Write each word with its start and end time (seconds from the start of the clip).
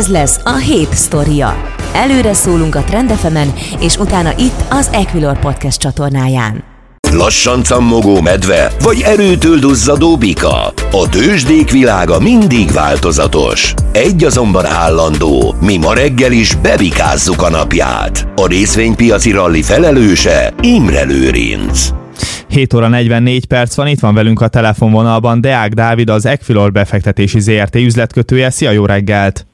Ez 0.00 0.08
lesz 0.08 0.40
a 0.44 0.56
hét 0.56 0.94
sztoria. 0.94 1.64
Előre 1.94 2.32
szólunk 2.32 2.74
a 2.74 2.82
Trendefemen, 2.82 3.52
és 3.80 3.96
utána 3.96 4.32
itt 4.38 4.64
az 4.70 4.90
Equilor 4.92 5.38
Podcast 5.38 5.80
csatornáján. 5.80 6.64
Lassan 7.12 7.62
cammogó 7.62 8.20
medve, 8.20 8.72
vagy 8.82 9.00
erőtől 9.04 9.58
duzzadó 9.58 10.16
bika. 10.16 10.72
A 10.90 11.08
tőzsdék 11.10 11.70
világa 11.70 12.20
mindig 12.20 12.70
változatos. 12.70 13.74
Egy 13.92 14.24
azonban 14.24 14.66
állandó, 14.66 15.54
mi 15.60 15.76
ma 15.76 15.94
reggel 15.94 16.32
is 16.32 16.54
bebikázzuk 16.54 17.42
a 17.42 17.50
napját. 17.50 18.28
A 18.36 18.46
részvénypiaci 18.46 19.30
ralli 19.30 19.62
felelőse 19.62 20.54
Imre 20.60 21.02
Lőrinc. 21.04 21.88
7 22.48 22.74
óra 22.74 22.88
44 22.88 23.46
perc 23.46 23.74
van, 23.74 23.86
itt 23.86 24.00
van 24.00 24.14
velünk 24.14 24.40
a 24.40 24.48
telefonvonalban 24.48 25.40
Deák 25.40 25.72
Dávid, 25.72 26.08
az 26.08 26.26
Equilor 26.26 26.72
befektetési 26.72 27.40
ZRT 27.40 27.74
üzletkötője. 27.74 28.50
Szia, 28.50 28.70
jó 28.70 28.86
reggelt! 28.86 29.48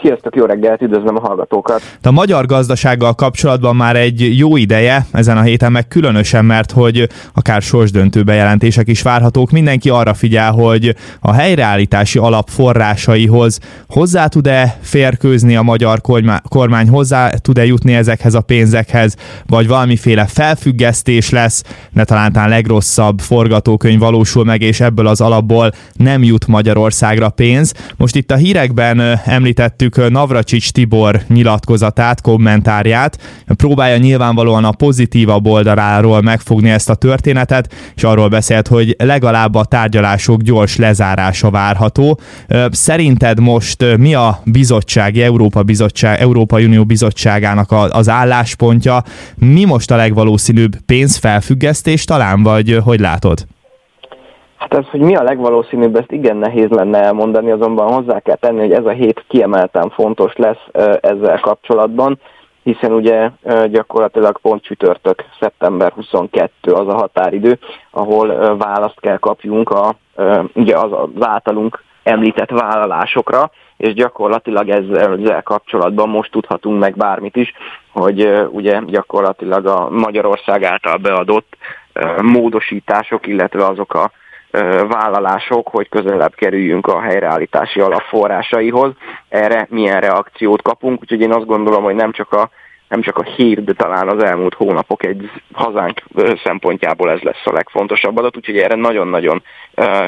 Sziasztok, 0.00 0.36
jó 0.36 0.44
reggelt, 0.44 0.82
üdvözlöm 0.82 1.16
a 1.16 1.20
hallgatókat! 1.20 1.80
De 2.00 2.08
a 2.08 2.12
magyar 2.12 2.46
gazdasággal 2.46 3.14
kapcsolatban 3.14 3.76
már 3.76 3.96
egy 3.96 4.38
jó 4.38 4.56
ideje, 4.56 5.06
ezen 5.12 5.36
a 5.36 5.42
héten 5.42 5.72
meg 5.72 5.88
különösen, 5.88 6.44
mert 6.44 6.70
hogy 6.70 7.08
akár 7.34 7.62
sorsdöntő 7.62 8.22
bejelentések 8.22 8.88
is 8.88 9.02
várhatók. 9.02 9.50
Mindenki 9.50 9.90
arra 9.90 10.14
figyel, 10.14 10.52
hogy 10.52 10.96
a 11.20 11.32
helyreállítási 11.32 12.18
alap 12.18 12.48
forrásaihoz 12.48 13.58
hozzá 13.88 14.26
tud-e 14.26 14.78
férkőzni 14.80 15.56
a 15.56 15.62
magyar 15.62 16.00
kormány, 16.48 16.88
hozzá 16.88 17.30
tud-e 17.30 17.64
jutni 17.64 17.94
ezekhez 17.94 18.34
a 18.34 18.40
pénzekhez, 18.40 19.16
vagy 19.46 19.68
valamiféle 19.68 20.26
felfüggesztés 20.26 21.30
lesz, 21.30 21.64
ne 21.90 22.04
talán 22.04 22.48
legrosszabb 22.48 23.18
forgatókönyv 23.20 23.98
valósul 23.98 24.44
meg, 24.44 24.62
és 24.62 24.80
ebből 24.80 25.06
az 25.06 25.20
alapból 25.20 25.72
nem 25.92 26.22
jut 26.22 26.46
Magyarországra 26.46 27.28
pénz. 27.28 27.74
Most 27.96 28.16
itt 28.16 28.30
a 28.30 28.36
hírekben 28.36 29.20
említettük 29.24 29.91
megnézzük 29.96 30.20
Navracsics 30.20 30.70
Tibor 30.70 31.20
nyilatkozatát, 31.28 32.20
kommentárját. 32.20 33.18
Próbálja 33.56 33.96
nyilvánvalóan 33.96 34.64
a 34.64 34.70
pozitívabb 34.70 35.46
oldaláról 35.46 36.20
megfogni 36.20 36.70
ezt 36.70 36.90
a 36.90 36.94
történetet, 36.94 37.74
és 37.94 38.02
arról 38.04 38.28
beszélt, 38.28 38.68
hogy 38.68 38.94
legalább 38.98 39.54
a 39.54 39.64
tárgyalások 39.64 40.42
gyors 40.42 40.76
lezárása 40.76 41.50
várható. 41.50 42.20
Szerinted 42.70 43.40
most 43.40 43.96
mi 43.96 44.14
a 44.14 44.40
bizottság, 44.44 45.16
Európa 45.16 45.62
Bizottság, 45.62 46.20
Európai 46.20 46.64
Unió 46.64 46.84
Bizottságának 46.84 47.72
az 47.72 48.08
álláspontja? 48.08 49.02
Mi 49.36 49.64
most 49.64 49.90
a 49.90 49.96
legvalószínűbb 49.96 50.76
pénzfelfüggesztés 50.86 52.04
talán, 52.04 52.42
vagy 52.42 52.78
hogy 52.84 53.00
látod? 53.00 53.46
Hát 54.62 54.74
ez, 54.74 54.86
hogy 54.90 55.00
mi 55.00 55.16
a 55.16 55.22
legvalószínűbb, 55.22 55.96
ezt 55.96 56.12
igen 56.12 56.36
nehéz 56.36 56.68
lenne 56.68 56.98
elmondani, 56.98 57.50
azonban 57.50 57.92
hozzá 57.92 58.20
kell 58.20 58.36
tenni, 58.36 58.60
hogy 58.60 58.72
ez 58.72 58.84
a 58.84 58.90
hét 58.90 59.24
kiemelten 59.28 59.90
fontos 59.90 60.36
lesz 60.36 60.66
ezzel 61.00 61.40
kapcsolatban, 61.40 62.18
hiszen 62.62 62.92
ugye 62.92 63.30
gyakorlatilag 63.66 64.38
pont 64.40 64.62
csütörtök, 64.62 65.24
szeptember 65.40 65.92
22 65.92 66.72
az 66.72 66.88
a 66.88 66.94
határidő, 66.94 67.58
ahol 67.90 68.56
választ 68.56 69.00
kell 69.00 69.16
kapjunk 69.16 69.70
a, 69.70 69.94
ugye 70.54 70.76
az, 70.76 70.92
az 70.92 71.26
általunk 71.26 71.82
említett 72.02 72.50
vállalásokra, 72.50 73.50
és 73.76 73.94
gyakorlatilag 73.94 74.68
ezzel, 74.68 75.18
ezzel 75.18 75.42
kapcsolatban 75.42 76.08
most 76.08 76.30
tudhatunk 76.30 76.80
meg 76.80 76.96
bármit 76.96 77.36
is, 77.36 77.52
hogy 77.92 78.46
ugye 78.50 78.80
gyakorlatilag 78.86 79.66
a 79.66 79.90
Magyarország 79.90 80.64
által 80.64 80.96
beadott 80.96 81.56
módosítások, 82.20 83.26
illetve 83.26 83.66
azok 83.66 83.94
a 83.94 84.10
vállalások, 84.88 85.68
hogy 85.68 85.88
közelebb 85.88 86.34
kerüljünk 86.34 86.86
a 86.86 87.00
helyreállítási 87.00 87.80
alapforrásaihoz. 87.80 88.92
Erre 89.28 89.66
milyen 89.70 90.00
reakciót 90.00 90.62
kapunk, 90.62 91.00
úgyhogy 91.00 91.20
én 91.20 91.32
azt 91.32 91.46
gondolom, 91.46 91.82
hogy 91.82 91.94
nem 91.94 92.12
csak 92.12 92.32
a 92.32 92.50
nem 92.88 93.02
csak 93.02 93.18
a 93.18 93.22
hír, 93.22 93.64
de 93.64 93.72
talán 93.72 94.08
az 94.08 94.24
elmúlt 94.24 94.54
hónapok 94.54 95.04
egy 95.04 95.30
hazánk 95.52 96.02
szempontjából 96.44 97.10
ez 97.10 97.20
lesz 97.20 97.42
a 97.44 97.52
legfontosabb 97.52 98.16
adat, 98.16 98.36
úgyhogy 98.36 98.58
erre 98.58 98.74
nagyon-nagyon 98.74 99.42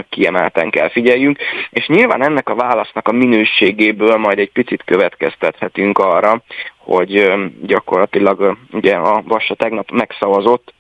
kiemelten 0.09 0.71
kell 0.71 0.91
figyeljünk. 0.91 1.39
És 1.71 1.87
nyilván 1.87 2.23
ennek 2.23 2.49
a 2.49 2.55
válasznak 2.55 3.09
a 3.09 3.13
minőségéből 3.13 4.17
majd 4.17 4.39
egy 4.39 4.53
picit 4.53 4.83
következtethetünk 4.85 5.99
arra, 5.99 6.43
hogy 6.77 7.33
gyakorlatilag 7.63 8.57
ugye 8.73 8.95
a 8.95 9.23
Vassa 9.27 9.55
tegnap 9.55 9.91
megszavazott 9.91 10.75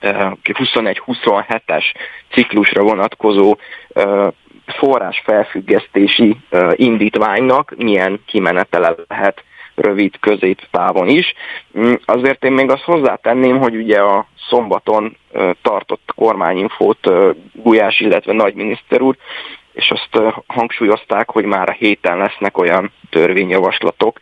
21-27-es 0.00 1.84
ciklusra 2.30 2.82
vonatkozó 2.82 3.56
forrás 4.66 5.22
felfüggesztési 5.24 6.36
indítványnak 6.74 7.74
milyen 7.76 8.20
kimenetele 8.26 8.94
lehet 9.08 9.44
rövid, 9.74 10.18
középtávon 10.20 11.08
is. 11.08 11.34
Mm, 11.78 11.92
azért 12.04 12.44
én 12.44 12.52
még 12.52 12.70
azt 12.70 12.82
hozzátenném, 12.82 13.58
hogy 13.58 13.76
ugye 13.76 13.98
a 13.98 14.26
szombaton 14.48 15.16
tartott 15.62 16.12
kormányinfót 16.14 17.10
Gulyás, 17.52 18.00
illetve 18.00 18.32
nagyminiszter 18.32 19.00
úr, 19.00 19.16
és 19.72 19.90
azt 19.90 20.42
hangsúlyozták, 20.46 21.30
hogy 21.30 21.44
már 21.44 21.68
a 21.68 21.72
héten 21.78 22.18
lesznek 22.18 22.58
olyan 22.58 22.92
törvényjavaslatok, 23.10 24.18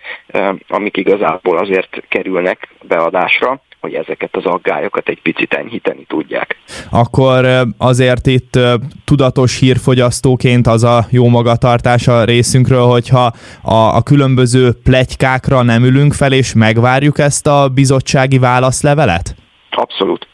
amik 0.69 0.97
igazából 0.97 1.59
azért 1.59 2.03
kerülnek 2.09 2.69
beadásra 2.83 3.61
hogy 3.81 3.95
ezeket 3.95 4.37
az 4.37 4.45
aggályokat 4.45 5.09
egy 5.09 5.23
picit 5.23 5.53
enyhíteni 5.55 6.05
tudják. 6.09 6.57
Akkor 6.91 7.47
azért 7.79 8.27
itt 8.27 8.59
tudatos 9.05 9.59
hírfogyasztóként 9.59 10.67
az 10.67 10.85
a 10.85 11.05
jó 11.11 11.29
magatartás 11.29 12.09
a 12.09 12.25
részünkről, 12.25 12.87
hogyha 12.87 13.33
a, 13.63 13.75
a 13.97 14.03
különböző 14.03 14.73
plegykákra 14.85 15.63
nem 15.63 15.85
ülünk 15.85 16.13
fel, 16.13 16.33
és 16.33 16.55
megvárjuk 16.55 17.19
ezt 17.19 17.47
a 17.47 17.69
bizottsági 17.75 18.39
válaszlevelet? 18.39 19.35
Abszolút. 19.71 20.27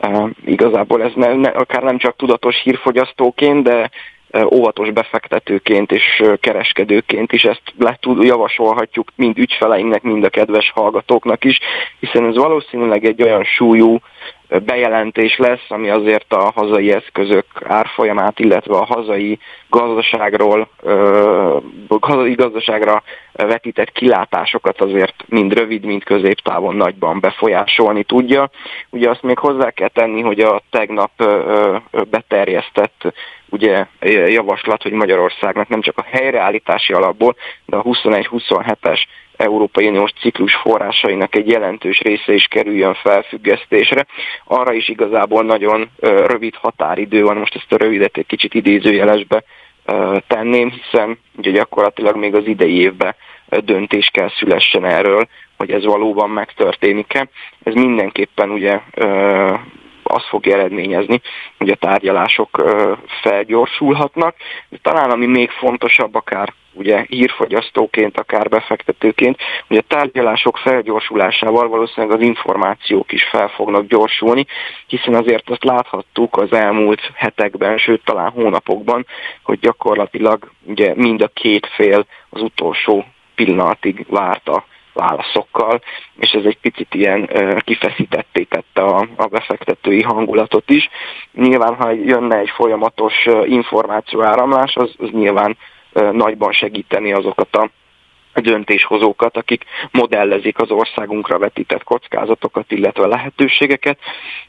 Uh, 0.00 0.30
igazából 0.44 1.02
ez 1.02 1.12
ne, 1.14 1.34
ne, 1.34 1.48
akár 1.48 1.82
nem 1.82 1.98
csak 1.98 2.16
tudatos 2.16 2.60
hírfogyasztóként, 2.62 3.62
de 3.62 3.90
óvatos 4.50 4.90
befektetőként 4.90 5.92
és 5.92 6.22
kereskedőként 6.40 7.32
is 7.32 7.42
ezt 7.42 7.62
le 7.78 7.96
tud, 8.00 8.22
javasolhatjuk 8.22 9.08
mind 9.16 9.38
ügyfeleinknek, 9.38 10.02
mind 10.02 10.24
a 10.24 10.28
kedves 10.28 10.70
hallgatóknak 10.74 11.44
is, 11.44 11.58
hiszen 12.00 12.26
ez 12.26 12.36
valószínűleg 12.36 13.04
egy 13.04 13.22
olyan 13.22 13.44
súlyú 13.44 13.98
bejelentés 14.64 15.36
lesz, 15.36 15.64
ami 15.68 15.88
azért 15.88 16.32
a 16.32 16.52
hazai 16.54 16.92
eszközök 16.92 17.46
árfolyamát, 17.64 18.38
illetve 18.38 18.76
a 18.76 18.84
hazai 18.84 19.38
gazdaságról, 19.68 20.68
hazai 22.00 22.34
gazdaságra 22.34 23.02
vetített 23.32 23.92
kilátásokat 23.92 24.80
azért 24.80 25.14
mind 25.28 25.52
rövid, 25.52 25.84
mind 25.84 26.04
középtávon 26.04 26.76
nagyban 26.76 27.20
befolyásolni 27.20 28.04
tudja. 28.04 28.50
Ugye 28.90 29.10
azt 29.10 29.22
még 29.22 29.38
hozzá 29.38 29.70
kell 29.70 29.88
tenni, 29.88 30.20
hogy 30.20 30.40
a 30.40 30.62
tegnap 30.70 31.10
beterjesztett 32.10 33.12
ugye 33.54 33.86
javaslat, 34.26 34.82
hogy 34.82 34.92
Magyarországnak 34.92 35.68
nem 35.68 35.80
csak 35.80 35.98
a 35.98 36.06
helyreállítási 36.10 36.92
alapból, 36.92 37.36
de 37.66 37.76
a 37.76 37.82
21-27-es 37.82 39.02
Európai 39.36 39.86
Uniós 39.88 40.10
ciklus 40.20 40.54
forrásainak 40.54 41.34
egy 41.34 41.48
jelentős 41.48 42.00
része 42.00 42.32
is 42.32 42.44
kerüljön 42.44 42.94
felfüggesztésre. 42.94 44.06
Arra 44.44 44.72
is 44.72 44.88
igazából 44.88 45.42
nagyon 45.42 45.90
rövid 46.00 46.54
határidő 46.54 47.22
van, 47.22 47.36
most 47.36 47.54
ezt 47.54 47.72
a 47.72 47.76
rövidet 47.76 48.16
egy 48.16 48.26
kicsit 48.26 48.54
idézőjelesbe 48.54 49.42
tenném, 50.26 50.70
hiszen 50.70 51.18
ugye 51.36 51.50
gyakorlatilag 51.50 52.16
még 52.16 52.34
az 52.34 52.46
idei 52.46 52.80
évben 52.80 53.14
döntés 53.48 54.08
kell 54.12 54.30
szülessen 54.38 54.84
erről, 54.84 55.26
hogy 55.56 55.70
ez 55.70 55.84
valóban 55.84 56.30
megtörténik-e. 56.30 57.28
Ez 57.62 57.74
mindenképpen 57.74 58.50
ugye 58.50 58.80
azt 60.14 60.28
fog 60.28 60.46
eredményezni, 60.46 61.20
hogy 61.58 61.68
a 61.68 61.74
tárgyalások 61.74 62.62
felgyorsulhatnak. 63.22 64.36
De 64.68 64.78
talán 64.82 65.10
ami 65.10 65.26
még 65.26 65.50
fontosabb, 65.50 66.14
akár 66.14 66.52
ugye 66.74 67.04
hírfogyasztóként, 67.08 68.18
akár 68.18 68.48
befektetőként, 68.48 69.38
hogy 69.68 69.76
a 69.76 69.84
tárgyalások 69.88 70.56
felgyorsulásával 70.56 71.68
valószínűleg 71.68 72.16
az 72.16 72.22
információk 72.22 73.12
is 73.12 73.24
fel 73.24 73.48
fognak 73.48 73.86
gyorsulni, 73.86 74.46
hiszen 74.86 75.14
azért 75.14 75.50
azt 75.50 75.64
láthattuk 75.64 76.36
az 76.36 76.52
elmúlt 76.52 77.00
hetekben, 77.14 77.78
sőt 77.78 78.04
talán 78.04 78.30
hónapokban, 78.30 79.06
hogy 79.42 79.58
gyakorlatilag 79.58 80.50
ugye 80.62 80.94
mind 80.94 81.22
a 81.22 81.30
két 81.34 81.66
fél 81.66 82.06
az 82.30 82.42
utolsó 82.42 83.04
pillanatig 83.34 84.06
várta 84.08 84.64
válaszokkal, 84.94 85.80
és 86.18 86.30
ez 86.30 86.44
egy 86.44 86.58
picit 86.58 86.94
ilyen 86.94 87.30
kifeszítetté 87.58 88.42
tette 88.42 88.82
a, 88.82 89.08
a 89.16 89.26
befektetői 89.26 90.02
hangulatot 90.02 90.70
is. 90.70 90.88
Nyilván, 91.32 91.74
ha 91.74 91.90
jönne 91.90 92.36
egy 92.36 92.50
folyamatos 92.50 93.26
információáramlás, 93.44 94.74
az, 94.76 94.94
az 94.98 95.08
nyilván 95.10 95.56
nagyban 96.12 96.52
segíteni 96.52 97.12
azokat 97.12 97.56
a 97.56 97.70
döntéshozókat, 98.40 99.36
akik 99.36 99.64
modellezik 99.90 100.58
az 100.58 100.70
országunkra 100.70 101.38
vetített 101.38 101.84
kockázatokat, 101.84 102.72
illetve 102.72 103.06
lehetőségeket, 103.06 103.98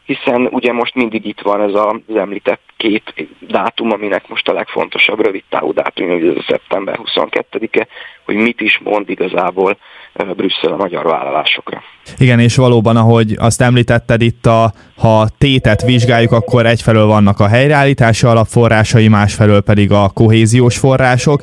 hiszen 0.06 0.48
ugye 0.52 0.74
most 0.74 0.96
mindig 0.96 1.26
itt 1.26 1.42
van 1.42 1.62
ez 1.62 1.74
az 1.74 2.16
említett 2.16 2.62
két 2.78 3.14
dátum, 3.40 3.92
aminek 3.92 4.28
most 4.28 4.48
a 4.48 4.54
legfontosabb 4.54 5.20
rövid 5.20 5.44
távú 5.50 5.74
dátum, 5.74 6.10
hogy 6.10 6.28
ez 6.28 6.36
a 6.36 6.46
szeptember 6.48 7.00
22-e, 7.04 7.88
hogy 8.26 8.36
mit 8.36 8.62
is 8.62 8.80
mond 8.84 9.10
igazából 9.10 9.78
Brüsszel 10.24 10.72
a 10.72 10.76
magyar 10.76 11.04
vállalásokra. 11.04 11.84
Igen, 12.18 12.40
és 12.40 12.56
valóban, 12.56 12.98
ahogy 12.98 13.36
azt 13.38 13.62
említetted 13.62 14.22
itt, 14.22 14.46
a, 14.46 14.72
ha 14.98 15.28
tétet 15.38 15.82
vizsgáljuk, 15.82 16.32
akkor 16.32 16.66
egyfelől 16.66 17.06
vannak 17.06 17.40
a 17.40 17.48
helyreállítási 17.48 18.26
alapforrásai, 18.26 19.08
másfelől 19.08 19.62
pedig 19.62 19.92
a 19.92 20.10
kohéziós 20.14 20.78
források. 20.78 21.42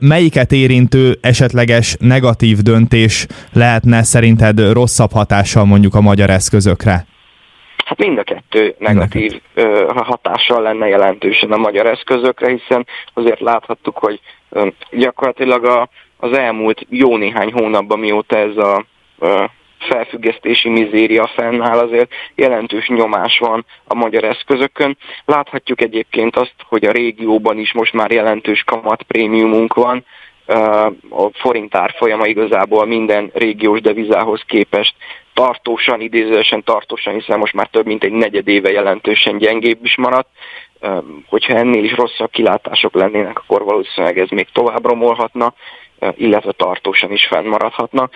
Melyiket 0.00 0.52
érintő 0.52 1.18
esetleges 1.20 1.96
negatív 2.00 2.58
döntés 2.58 3.26
lehetne 3.52 4.02
szerinted 4.02 4.72
rosszabb 4.72 5.12
hatással 5.12 5.64
mondjuk 5.64 5.94
a 5.94 6.00
magyar 6.00 6.30
eszközökre? 6.30 7.06
Hát 7.84 7.98
mind 7.98 8.18
a 8.18 8.22
kettő 8.22 8.74
negatív 8.78 9.40
hatással 9.88 10.62
lenne 10.62 10.88
jelentősen 10.88 11.52
a 11.52 11.56
magyar 11.56 11.86
eszközökre, 11.86 12.48
hiszen 12.48 12.86
azért 13.14 13.40
láthattuk, 13.40 13.98
hogy 13.98 14.20
gyakorlatilag 14.90 15.64
a, 15.64 15.88
az 16.18 16.32
elmúlt 16.32 16.86
jó 16.88 17.16
néhány 17.16 17.52
hónapban, 17.52 17.98
mióta 17.98 18.36
ez 18.36 18.56
a 18.56 18.84
felfüggesztési 19.78 20.68
mizéria 20.68 21.26
fennáll, 21.26 21.78
azért 21.78 22.12
jelentős 22.34 22.88
nyomás 22.88 23.38
van 23.38 23.64
a 23.84 23.94
magyar 23.94 24.24
eszközökön. 24.24 24.96
Láthatjuk 25.24 25.80
egyébként 25.80 26.36
azt, 26.36 26.54
hogy 26.68 26.84
a 26.84 26.92
régióban 26.92 27.58
is 27.58 27.72
most 27.72 27.92
már 27.92 28.10
jelentős 28.10 28.62
kamatprémiumunk 28.62 29.74
van, 29.74 30.04
a 31.10 31.30
forint 31.32 31.74
árfolyama 31.74 32.26
igazából 32.26 32.86
minden 32.86 33.30
régiós 33.34 33.80
devizához 33.80 34.42
képest 34.46 34.94
tartósan, 35.34 36.00
idézősen 36.00 36.62
tartósan, 36.62 37.14
hiszen 37.14 37.38
most 37.38 37.52
már 37.52 37.66
több 37.66 37.86
mint 37.86 38.04
egy 38.04 38.12
negyed 38.12 38.48
éve 38.48 38.70
jelentősen 38.70 39.38
gyengébb 39.38 39.84
is 39.84 39.96
maradt. 39.96 40.28
Hogyha 41.26 41.54
ennél 41.54 41.84
is 41.84 41.94
rosszabb 41.94 42.30
kilátások 42.30 42.94
lennének, 42.94 43.38
akkor 43.38 43.64
valószínűleg 43.64 44.18
ez 44.18 44.28
még 44.28 44.46
tovább 44.52 44.86
romolhatna, 44.86 45.54
illetve 46.14 46.52
tartósan 46.52 47.12
is 47.12 47.26
fennmaradhatna. 47.26 48.08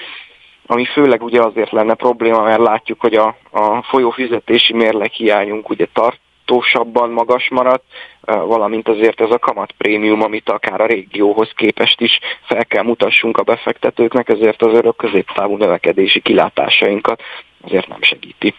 Ami 0.67 0.84
főleg 0.84 1.23
ugye 1.23 1.40
azért 1.43 1.70
lenne 1.70 1.94
probléma, 1.94 2.43
mert 2.43 2.61
látjuk, 2.61 3.00
hogy 3.00 3.14
a, 3.14 3.37
a 3.50 3.82
folyófizetési 3.82 4.73
mérleg 4.73 5.11
hiányunk 5.11 5.69
ugye 5.69 5.87
tart, 5.93 6.20
tartósabban 6.44 7.11
magas 7.11 7.49
maradt, 7.49 7.84
valamint 8.20 8.88
azért 8.88 9.20
ez 9.20 9.31
a 9.31 9.38
kamatprémium, 9.38 10.23
amit 10.23 10.49
akár 10.49 10.81
a 10.81 10.87
régióhoz 10.87 11.50
képest 11.55 12.00
is 12.00 12.19
fel 12.43 12.64
kell 12.64 12.82
mutassunk 12.82 13.37
a 13.37 13.43
befektetőknek, 13.43 14.28
ezért 14.28 14.62
az 14.62 14.73
örök 14.75 14.96
középtávú 14.96 15.56
növekedési 15.56 16.20
kilátásainkat 16.20 17.23
azért 17.62 17.88
nem 17.88 18.02
segíti 18.02 18.55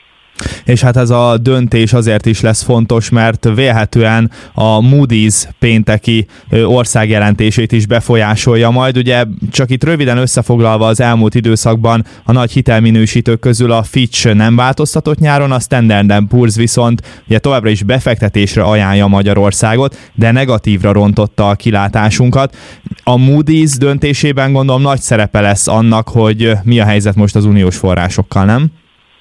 és 0.66 0.82
hát 0.82 0.98
ez 0.98 1.10
a 1.10 1.38
döntés 1.38 1.94
azért 1.94 2.26
is 2.26 2.42
lesz 2.42 2.64
fontos, 2.64 3.10
mert 3.10 3.50
vélhetően 3.56 4.32
a 4.54 4.80
Moody's 4.80 5.44
pénteki 5.60 6.28
országjelentését 6.66 7.72
is 7.72 7.86
befolyásolja 7.86 8.70
majd. 8.70 8.98
Ugye 8.98 9.24
csak 9.52 9.70
itt 9.70 9.84
röviden 9.84 10.18
összefoglalva 10.18 10.88
az 10.88 11.00
elmúlt 11.00 11.36
időszakban 11.36 12.06
a 12.24 12.32
nagy 12.32 12.52
hitelminősítők 12.52 13.40
közül 13.40 13.72
a 13.72 13.84
Fitch 13.84 14.34
nem 14.34 14.56
változtatott 14.56 15.20
nyáron, 15.20 15.52
a 15.52 15.60
Standard 15.60 16.12
Poor's 16.30 16.54
viszont 16.56 17.02
ugye 17.28 17.40
továbbra 17.40 17.70
is 17.70 17.84
befektetésre 17.84 18.64
ajánlja 18.64 19.08
Magyarországot, 19.08 20.12
de 20.14 20.32
negatívra 20.32 20.92
rontotta 20.92 21.50
a 21.50 21.56
kilátásunkat. 21.56 22.56
A 23.04 23.16
Moody's 23.16 23.74
döntésében 23.78 24.54
gondolom 24.54 24.82
nagy 24.82 25.02
szerepe 25.02 25.42
lesz 25.42 25.68
annak, 25.68 26.10
hogy 26.10 26.52
mi 26.64 26.80
a 26.80 26.86
helyzet 26.86 27.16
most 27.16 27.36
az 27.36 27.46
uniós 27.46 27.78
forrásokkal, 27.78 28.46
nem? 28.46 28.72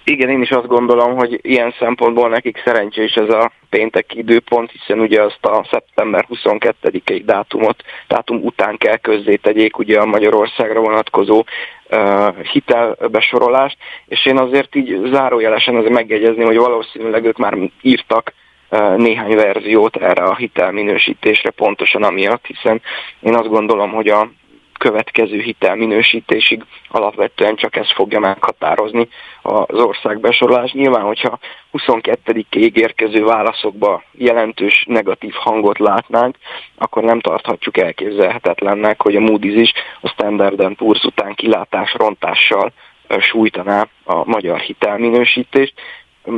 Igen, 0.04 0.28
én 0.28 0.42
is 0.42 0.50
azt 0.50 0.66
gondolom, 0.66 1.16
hogy 1.16 1.38
ilyen 1.42 1.74
szempontból 1.78 2.28
nekik 2.28 2.62
szerencsés 2.64 3.14
ez 3.14 3.28
a 3.28 3.50
péntek 3.70 4.14
időpont, 4.14 4.70
hiszen 4.70 5.00
ugye 5.00 5.22
azt 5.22 5.44
a 5.44 5.66
szeptember 5.70 6.26
22-i 6.28 7.22
dátumot, 7.24 7.82
dátum 8.08 8.44
után 8.44 8.76
kell 8.76 8.96
közzétegyék 8.96 9.78
ugye 9.78 10.00
a 10.00 10.06
Magyarországra 10.06 10.80
vonatkozó 10.80 11.44
uh, 11.90 12.42
hitelbesorolást, 12.42 13.76
és 14.06 14.26
én 14.26 14.38
azért 14.38 14.74
így 14.74 15.00
zárójelesen 15.12 15.76
azért 15.76 15.92
megjegyezném, 15.92 16.46
hogy 16.46 16.56
valószínűleg 16.56 17.24
ők 17.24 17.36
már 17.36 17.58
írtak 17.80 18.32
néhány 18.96 19.34
verziót 19.34 19.96
erre 19.96 20.22
a 20.22 20.34
hitelminősítésre 20.34 21.50
pontosan 21.50 22.02
amiatt, 22.02 22.46
hiszen 22.46 22.82
én 23.20 23.34
azt 23.34 23.48
gondolom, 23.48 23.90
hogy 23.90 24.08
a 24.08 24.30
következő 24.82 25.40
hitelminősítésig 25.40 26.64
alapvetően 26.88 27.56
csak 27.56 27.76
ez 27.76 27.92
fogja 27.92 28.18
meghatározni 28.18 29.08
az 29.42 29.78
ország 29.80 30.20
besorolás. 30.20 30.72
Nyilván, 30.72 31.02
hogyha 31.02 31.38
22-ig 31.72 32.74
érkező 32.74 33.24
válaszokba 33.24 34.02
jelentős 34.12 34.84
negatív 34.88 35.32
hangot 35.32 35.78
látnánk, 35.78 36.36
akkor 36.78 37.02
nem 37.02 37.20
tarthatjuk 37.20 37.78
elképzelhetetlennek, 37.78 39.02
hogy 39.02 39.16
a 39.16 39.20
Moody's 39.20 39.56
is 39.60 39.72
a 40.00 40.08
Standard 40.08 40.60
Poor's 40.60 41.04
után 41.06 41.34
kilátás 41.34 41.94
rontással 41.94 42.72
sújtaná 43.18 43.88
a 44.04 44.24
magyar 44.24 44.58
hitelminősítést. 44.58 45.74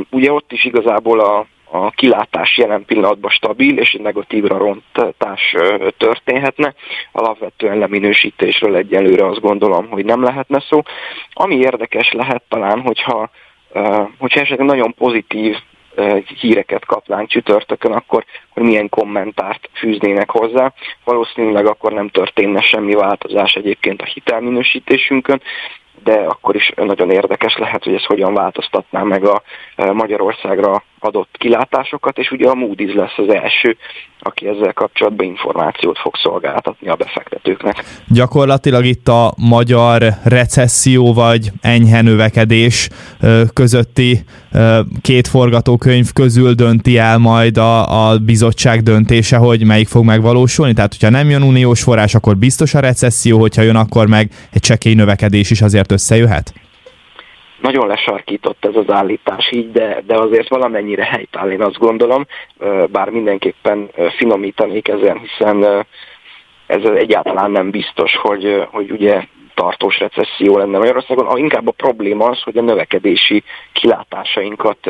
Ugye 0.09 0.31
ott 0.31 0.51
is 0.51 0.65
igazából 0.65 1.19
a 1.19 1.45
a 1.71 1.89
kilátás 1.89 2.57
jelen 2.57 2.85
pillanatban 2.85 3.31
stabil, 3.31 3.77
és 3.77 3.93
egy 3.93 4.01
negatívra 4.01 4.57
rontás 4.57 5.55
történhetne. 5.97 6.73
Alapvetően 7.11 7.77
leminősítésről 7.77 8.75
egyelőre 8.75 9.25
azt 9.25 9.41
gondolom, 9.41 9.89
hogy 9.89 10.05
nem 10.05 10.23
lehetne 10.23 10.63
szó. 10.69 10.81
Ami 11.33 11.55
érdekes 11.55 12.11
lehet 12.11 12.43
talán, 12.49 12.81
hogyha, 12.81 13.29
hogyha 14.17 14.39
esetleg 14.39 14.67
nagyon 14.67 14.93
pozitív 14.93 15.55
híreket 16.39 16.85
kapnánk 16.85 17.29
csütörtökön, 17.29 17.91
akkor 17.91 18.25
hogy 18.49 18.63
milyen 18.63 18.89
kommentárt 18.89 19.69
fűznének 19.73 20.29
hozzá. 20.29 20.73
Valószínűleg 21.03 21.65
akkor 21.65 21.91
nem 21.91 22.09
történne 22.09 22.61
semmi 22.61 22.93
változás 22.93 23.53
egyébként 23.53 24.01
a 24.01 24.05
hitelminősítésünkön, 24.05 25.41
de 26.03 26.13
akkor 26.13 26.55
is 26.55 26.71
nagyon 26.75 27.11
érdekes 27.11 27.57
lehet, 27.57 27.83
hogy 27.83 27.93
ez 27.93 28.05
hogyan 28.05 28.33
változtatná 28.33 29.03
meg 29.03 29.25
a 29.25 29.41
Magyarországra 29.75 30.83
adott 31.05 31.29
kilátásokat, 31.31 32.17
és 32.17 32.31
ugye 32.31 32.47
a 32.47 32.53
Moody's 32.53 32.93
lesz 32.93 33.17
az 33.17 33.33
első, 33.33 33.77
aki 34.19 34.47
ezzel 34.47 34.73
kapcsolatban 34.73 35.25
információt 35.25 35.97
fog 35.97 36.15
szolgáltatni 36.15 36.87
a 36.87 36.95
befektetőknek. 36.95 37.83
Gyakorlatilag 38.07 38.85
itt 38.85 39.07
a 39.07 39.33
magyar 39.37 40.03
recesszió 40.23 41.13
vagy 41.13 41.51
enyhe 41.61 42.01
növekedés 42.01 42.89
közötti 43.53 44.19
két 45.01 45.27
forgatókönyv 45.27 46.11
közül 46.13 46.53
dönti 46.53 46.97
el 46.97 47.17
majd 47.17 47.57
a, 47.57 48.09
a 48.09 48.17
bizottság 48.17 48.81
döntése, 48.81 49.37
hogy 49.37 49.65
melyik 49.65 49.87
fog 49.87 50.05
megvalósulni. 50.05 50.73
Tehát, 50.73 50.91
hogyha 50.91 51.09
nem 51.09 51.29
jön 51.29 51.43
uniós 51.43 51.83
forrás, 51.83 52.15
akkor 52.15 52.37
biztos 52.37 52.73
a 52.73 52.79
recesszió, 52.79 53.39
hogyha 53.39 53.61
jön, 53.61 53.75
akkor 53.75 54.07
meg 54.07 54.31
egy 54.51 54.61
csekély 54.61 54.93
növekedés 54.93 55.51
is 55.51 55.61
azért 55.61 55.91
összejöhet? 55.91 56.53
Nagyon 57.65 57.87
lesarkított 57.87 58.65
ez 58.65 58.75
az 58.75 58.89
állítás 58.89 59.51
így, 59.51 59.71
de, 59.71 60.01
de 60.05 60.15
azért 60.15 60.49
valamennyire 60.49 61.03
helytáll, 61.03 61.51
én 61.51 61.61
azt 61.61 61.77
gondolom, 61.77 62.25
bár 62.91 63.09
mindenképpen 63.09 63.89
finomítanék 64.17 64.87
ezen, 64.87 65.17
hiszen 65.17 65.85
ez 66.67 66.83
egyáltalán 66.83 67.51
nem 67.51 67.69
biztos, 67.69 68.15
hogy, 68.15 68.65
hogy 68.71 68.91
ugye 68.91 69.23
tartós 69.53 69.99
recesszió 69.99 70.57
lenne 70.57 70.77
Magyarországon. 70.77 71.37
Inkább 71.37 71.67
a 71.67 71.71
probléma 71.71 72.25
az, 72.25 72.41
hogy 72.41 72.57
a 72.57 72.61
növekedési 72.61 73.43
kilátásainkat 73.73 74.89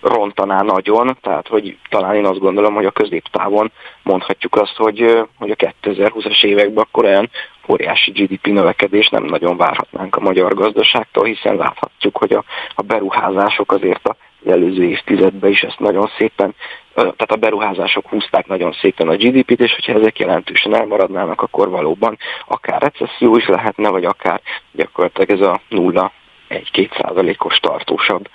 rontaná 0.00 0.60
nagyon, 0.62 1.16
tehát 1.20 1.48
hogy 1.48 1.78
talán 1.88 2.14
én 2.14 2.24
azt 2.26 2.38
gondolom, 2.38 2.74
hogy 2.74 2.84
a 2.84 2.90
középtávon 2.90 3.72
mondhatjuk 4.02 4.56
azt, 4.56 4.76
hogy, 4.76 5.22
hogy 5.38 5.50
a 5.50 5.72
2020-as 5.82 6.44
években 6.44 6.84
akkor 6.84 7.04
olyan 7.04 7.30
óriási 7.68 8.10
GDP 8.10 8.46
növekedés 8.46 9.08
nem 9.08 9.24
nagyon 9.24 9.56
várhatnánk 9.56 10.16
a 10.16 10.20
magyar 10.20 10.54
gazdaságtól, 10.54 11.24
hiszen 11.24 11.56
láthatjuk, 11.56 12.16
hogy 12.16 12.32
a, 12.32 12.44
a 12.74 12.82
beruházások 12.82 13.72
azért 13.72 14.08
a 14.08 14.16
előző 14.46 14.82
évtizedben 14.84 15.50
is 15.50 15.62
ezt 15.62 15.78
nagyon 15.78 16.10
szépen, 16.18 16.54
tehát 16.94 17.32
a 17.32 17.36
beruházások 17.36 18.08
húzták 18.08 18.46
nagyon 18.46 18.72
szépen 18.72 19.08
a 19.08 19.16
GDP-t, 19.16 19.60
és 19.60 19.74
hogyha 19.74 19.92
ezek 19.92 20.18
jelentősen 20.18 20.74
elmaradnának, 20.74 21.40
akkor 21.40 21.68
valóban 21.68 22.18
akár 22.46 22.82
recesszió 22.82 23.36
is 23.36 23.46
lehetne, 23.46 23.88
vagy 23.88 24.04
akár 24.04 24.40
gyakorlatilag 24.72 25.30
ez 25.30 25.46
a 25.46 25.60
nulla 25.68 26.12
1-2 26.48 27.02
százalékos 27.02 27.56
tartósabb 27.56 28.28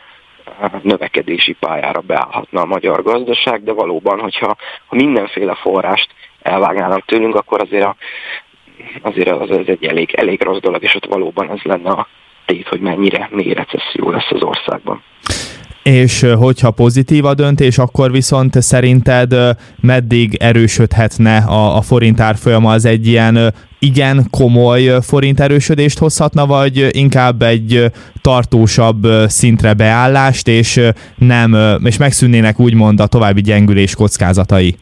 növekedési 0.82 1.54
pályára 1.54 2.00
beállhatna 2.00 2.62
a 2.62 2.66
magyar 2.66 3.04
gazdaság, 3.04 3.64
de 3.64 3.74
valóban, 3.74 4.20
hogyha 4.20 4.56
ha 4.86 4.96
mindenféle 4.96 5.56
forrást 5.56 6.10
elvágnának 6.42 7.06
tőlünk, 7.06 7.36
akkor 7.36 7.62
azért, 7.62 7.86
a, 7.86 7.96
azért 9.02 9.30
az, 9.30 9.50
az 9.50 9.68
egy 9.68 9.86
elég, 9.86 10.14
elég 10.14 10.44
rossz 10.44 10.60
dolog, 10.60 10.84
és 10.84 10.96
ott 10.96 11.06
valóban 11.06 11.52
ez 11.52 11.62
lenne 11.64 11.90
a 11.90 12.08
tét, 12.46 12.68
hogy 12.68 12.80
mennyire 12.80 13.30
mély 13.32 13.54
recesszió 13.54 14.10
lesz 14.12 14.32
az 14.32 14.44
országban. 14.44 15.04
És 15.84 16.26
hogyha 16.38 16.72
pozitív 16.72 17.26
a 17.26 17.34
döntés, 17.34 17.78
akkor 17.78 18.12
viszont 18.12 18.62
szerinted 18.62 19.36
meddig 19.82 20.36
erősödhetne 20.40 21.38
a, 21.38 21.78
a 21.78 21.82
forint 21.82 22.20
árfolyama? 22.20 22.72
Az 22.72 22.86
egy 22.86 23.08
ilyen 23.08 23.54
igen 23.80 24.28
komoly 24.30 24.92
forint 25.02 25.40
erősödést 25.40 25.98
hozhatna, 25.98 26.46
vagy 26.46 26.88
inkább 26.92 27.42
egy 27.42 27.86
tartósabb 28.22 29.08
szintre 29.28 29.74
beállást, 29.74 30.48
és 30.48 30.82
nem, 31.16 31.58
és 31.84 31.98
megszűnnének 31.98 32.60
úgymond 32.60 33.00
a 33.00 33.08
további 33.08 33.42
gyengülés 33.42 33.96
kockázatai? 33.96 34.76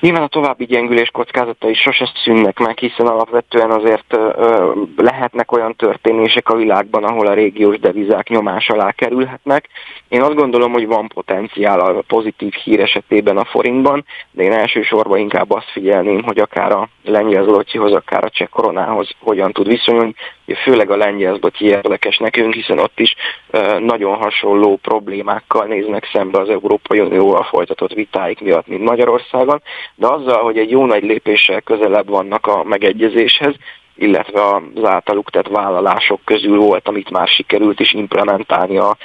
Nyilván 0.00 0.22
a 0.22 0.28
további 0.28 0.64
gyengülés 0.64 1.10
kockázatai 1.10 1.74
sose 1.74 2.12
szűnnek 2.24 2.58
meg, 2.58 2.78
hiszen 2.78 3.06
alapvetően 3.06 3.70
azért 3.70 4.14
ö, 4.16 4.72
lehetnek 4.96 5.52
olyan 5.52 5.74
történések 5.76 6.48
a 6.48 6.56
világban, 6.56 7.04
ahol 7.04 7.26
a 7.26 7.34
régiós 7.34 7.78
devizák 7.78 8.28
nyomás 8.28 8.68
alá 8.68 8.90
kerülhetnek. 8.90 9.68
Én 10.08 10.22
azt 10.22 10.34
gondolom, 10.34 10.72
hogy 10.72 10.86
van 10.86 11.08
potenciál 11.14 11.80
a 11.80 12.02
pozitív 12.06 12.52
hír 12.52 12.80
esetében 12.80 13.36
a 13.36 13.44
forintban, 13.44 14.04
de 14.30 14.42
én 14.42 14.52
elsősorban 14.52 15.18
inkább 15.18 15.50
azt 15.50 15.70
figyelném, 15.70 16.22
hogy 16.22 16.38
akár 16.38 16.72
a 16.72 16.88
lengyel 17.04 17.44
zlotyihoz, 17.44 17.92
akár 17.92 18.24
a 18.24 18.30
cseh 18.30 18.48
koronához 18.48 19.10
hogyan 19.18 19.52
tud 19.52 19.68
viszonyulni. 19.68 20.14
Főleg 20.62 20.90
a 20.90 20.96
lengyel 20.96 21.34
zlotyi 21.34 21.64
érdekes 21.64 22.16
nekünk, 22.16 22.54
hiszen 22.54 22.78
ott 22.78 23.00
is 23.00 23.14
ö, 23.50 23.78
nagyon 23.78 24.16
hasonló 24.16 24.76
problémákkal 24.76 25.66
néznek 25.66 26.08
szembe 26.12 26.40
az 26.40 26.48
Európai 26.48 27.00
Unióval 27.00 27.42
folytatott 27.42 27.92
vitáik 27.92 28.40
miatt, 28.40 28.66
mint 28.66 28.84
Magyarországon 28.84 29.62
de 30.00 30.06
azzal, 30.06 30.42
hogy 30.42 30.58
egy 30.58 30.70
jó 30.70 30.86
nagy 30.86 31.02
lépéssel 31.02 31.60
közelebb 31.60 32.08
vannak 32.08 32.46
a 32.46 32.64
megegyezéshez, 32.64 33.54
illetve 33.96 34.42
az 34.74 34.84
általuk 34.84 35.30
tett 35.30 35.48
vállalások 35.48 36.20
közül 36.24 36.58
volt, 36.58 36.88
amit 36.88 37.10
már 37.10 37.28
sikerült 37.28 37.80
is 37.80 37.92
implementálni 37.92 38.78
a 38.78 38.96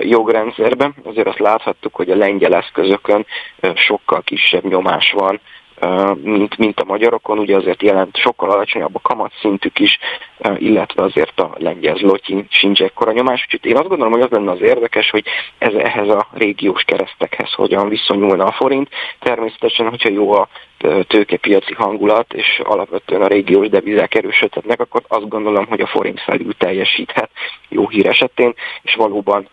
jogrendszerbe. 0.00 0.92
Azért 1.04 1.28
azt 1.28 1.38
láthattuk, 1.38 1.94
hogy 1.94 2.10
a 2.10 2.16
lengyel 2.16 2.54
eszközökön 2.54 3.26
sokkal 3.74 4.22
kisebb 4.22 4.64
nyomás 4.64 5.12
van 5.12 5.40
mint, 6.22 6.56
mint 6.56 6.80
a 6.80 6.84
magyarokon, 6.84 7.38
ugye 7.38 7.56
azért 7.56 7.82
jelent 7.82 8.16
sokkal 8.16 8.50
alacsonyabb 8.50 8.94
a 8.94 9.00
kamatszintük 9.00 9.78
is, 9.78 9.98
illetve 10.56 11.02
azért 11.02 11.40
a 11.40 11.54
lengyel 11.58 11.96
zlotyin 11.96 12.46
sincs 12.50 12.82
ekkora 12.82 13.12
nyomás, 13.12 13.44
úgyhogy 13.44 13.70
én 13.70 13.76
azt 13.76 13.88
gondolom, 13.88 14.12
hogy 14.12 14.22
az 14.22 14.30
lenne 14.30 14.50
az 14.50 14.60
érdekes, 14.60 15.10
hogy 15.10 15.24
ez 15.58 15.74
ehhez 15.74 16.08
a 16.08 16.26
régiós 16.32 16.82
keresztekhez 16.82 17.52
hogyan 17.52 17.88
viszonyulna 17.88 18.44
a 18.44 18.52
forint. 18.52 18.88
Természetesen, 19.18 19.88
hogyha 19.88 20.08
jó 20.08 20.32
a 20.32 20.48
tőkepiaci 21.06 21.74
hangulat, 21.74 22.32
és 22.32 22.60
alapvetően 22.64 23.22
a 23.22 23.26
régiós 23.26 23.68
devizák 23.68 24.14
erősödhetnek, 24.14 24.80
akkor 24.80 25.02
azt 25.08 25.28
gondolom, 25.28 25.66
hogy 25.66 25.80
a 25.80 25.86
forint 25.86 26.20
felül 26.20 26.54
teljesíthet 26.58 27.30
jó 27.68 27.88
hír 27.88 28.06
esetén, 28.06 28.54
és 28.82 28.94
valóban 28.94 29.48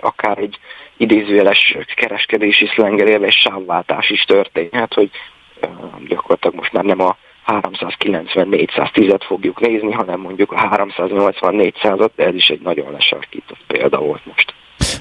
akár 0.00 0.38
egy 0.38 0.58
idézőjeles 0.96 1.76
kereskedési 1.94 2.66
szlenger 2.66 3.08
élve 3.08 3.26
egy 3.26 3.32
sávváltás 3.32 4.10
is 4.10 4.22
történhet, 4.22 4.94
hogy 4.94 5.10
gyakorlatilag 6.08 6.54
most 6.54 6.72
már 6.72 6.84
nem 6.84 7.00
a 7.00 7.16
390-410-et 7.46 9.22
fogjuk 9.26 9.60
nézni, 9.60 9.92
hanem 9.92 10.20
mondjuk 10.20 10.52
a 10.52 10.68
380-400-at, 10.76 12.10
de 12.16 12.24
ez 12.24 12.34
is 12.34 12.48
egy 12.48 12.60
nagyon 12.60 12.92
lesarkított 12.92 13.60
példa 13.66 13.98
volt 13.98 14.26
most. 14.26 14.54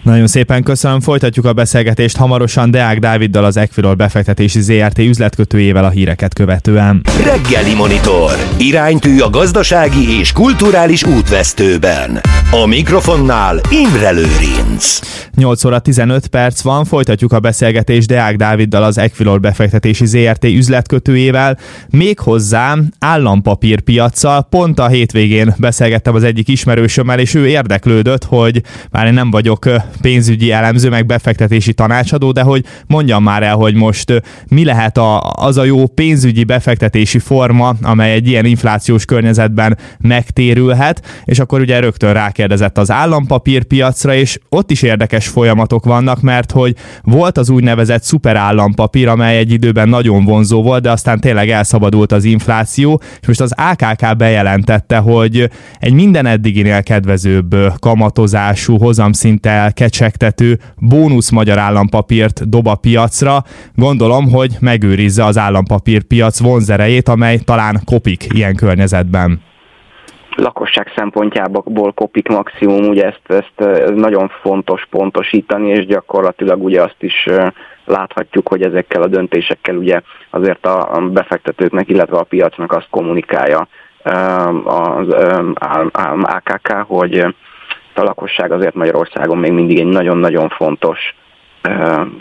Nagyon 0.03 0.27
szépen 0.27 0.63
köszönöm, 0.63 0.99
folytatjuk 0.99 1.45
a 1.45 1.53
beszélgetést 1.53 2.17
hamarosan 2.17 2.71
Deák 2.71 2.99
Dáviddal 2.99 3.43
az 3.43 3.57
Equilor 3.57 3.95
befektetési 3.95 4.61
ZRT 4.61 4.97
üzletkötőjével 4.97 5.85
a 5.85 5.89
híreket 5.89 6.33
követően. 6.33 7.01
Reggeli 7.23 7.73
Monitor. 7.73 8.31
Iránytű 8.57 9.19
a 9.19 9.29
gazdasági 9.29 10.19
és 10.19 10.31
kulturális 10.31 11.03
útvesztőben. 11.03 12.21
A 12.51 12.65
mikrofonnál 12.65 13.61
Imre 13.69 14.11
Lőrinc. 14.11 14.99
8 15.35 15.63
óra 15.63 15.79
15 15.79 16.27
perc 16.27 16.61
van, 16.61 16.85
folytatjuk 16.85 17.33
a 17.33 17.39
beszélgetést 17.39 18.07
Deák 18.07 18.35
Dáviddal 18.35 18.83
az 18.83 18.97
Equilor 18.97 19.39
befektetési 19.39 20.05
ZRT 20.05 20.43
üzletkötőjével, 20.43 21.57
méghozzá 21.89 22.77
állampapírpiacsal. 22.99 24.47
Pont 24.49 24.79
a 24.79 24.87
hétvégén 24.87 25.55
beszélgettem 25.57 26.15
az 26.15 26.23
egyik 26.23 26.47
ismerősömmel, 26.47 27.19
és 27.19 27.33
ő 27.33 27.47
érdeklődött, 27.47 28.23
hogy 28.23 28.61
már 28.91 29.05
én 29.05 29.13
nem 29.13 29.31
vagyok 29.31 29.69
pénzügyi 30.01 30.51
elemző, 30.51 30.89
meg 30.89 31.05
befektetési 31.05 31.73
tanácsadó, 31.73 32.31
de 32.31 32.41
hogy 32.41 32.65
mondjam 32.87 33.23
már 33.23 33.43
el, 33.43 33.55
hogy 33.55 33.75
most 33.75 34.21
mi 34.47 34.63
lehet 34.63 34.97
a, 34.97 35.19
az 35.19 35.57
a 35.57 35.63
jó 35.63 35.87
pénzügyi 35.87 36.43
befektetési 36.43 37.19
forma, 37.19 37.75
amely 37.81 38.11
egy 38.11 38.27
ilyen 38.27 38.45
inflációs 38.45 39.05
környezetben 39.05 39.77
megtérülhet, 39.99 41.23
és 41.25 41.39
akkor 41.39 41.59
ugye 41.59 41.79
rögtön 41.79 42.13
rákérdezett 42.13 42.77
az 42.77 42.91
állampapírpiacra, 42.91 44.13
és 44.13 44.39
ott 44.49 44.71
is 44.71 44.81
érdekes 44.81 45.27
folyamatok 45.27 45.85
vannak, 45.85 46.21
mert 46.21 46.51
hogy 46.51 46.75
volt 47.03 47.37
az 47.37 47.49
úgynevezett 47.49 48.03
szuperállampapír, 48.03 49.07
amely 49.07 49.37
egy 49.37 49.51
időben 49.51 49.89
nagyon 49.89 50.25
vonzó 50.25 50.61
volt, 50.61 50.81
de 50.81 50.91
aztán 50.91 51.19
tényleg 51.19 51.49
elszabadult 51.49 52.11
az 52.11 52.23
infláció, 52.23 53.01
és 53.21 53.27
most 53.27 53.41
az 53.41 53.53
AKK 53.57 54.17
bejelentette, 54.17 54.97
hogy 54.97 55.49
egy 55.79 55.93
minden 55.93 56.25
eddiginél 56.25 56.83
kedvezőbb 56.83 57.55
kamatozású 57.79 58.77
hozamszinttel 58.77 59.73
kecsegtető 59.81 60.57
bónusz 60.77 61.31
magyar 61.31 61.57
állampapírt 61.57 62.49
dob 62.49 62.67
a 62.67 62.75
piacra. 62.75 63.43
Gondolom, 63.75 64.31
hogy 64.31 64.51
megőrizze 64.59 65.23
az 65.25 65.37
állampapírpiac 65.37 66.39
vonzerejét, 66.39 67.07
amely 67.07 67.37
talán 67.37 67.75
kopik 67.85 68.33
ilyen 68.33 68.55
környezetben 68.55 69.41
lakosság 70.35 70.91
szempontjából 70.95 71.93
kopik 71.93 72.27
maximum, 72.27 72.87
ugye 72.87 73.05
ezt, 73.05 73.21
ezt 73.27 73.69
ez 73.69 73.89
nagyon 73.95 74.31
fontos 74.41 74.87
pontosítani, 74.89 75.69
és 75.69 75.85
gyakorlatilag 75.85 76.63
ugye 76.63 76.81
azt 76.81 76.95
is 76.99 77.27
láthatjuk, 77.85 78.47
hogy 78.47 78.61
ezekkel 78.61 79.01
a 79.01 79.07
döntésekkel 79.07 79.75
ugye 79.75 80.01
azért 80.29 80.65
a 80.65 81.01
befektetőknek, 81.11 81.89
illetve 81.89 82.17
a 82.17 82.23
piacnak 82.23 82.71
azt 82.71 82.87
kommunikálja 82.89 83.67
az 84.63 85.07
AKK, 86.21 86.71
hogy 86.87 87.25
a 88.01 88.03
lakosság 88.03 88.51
azért 88.51 88.75
Magyarországon 88.75 89.37
még 89.37 89.51
mindig 89.51 89.79
egy 89.79 89.85
nagyon-nagyon 89.85 90.49
fontos 90.49 91.15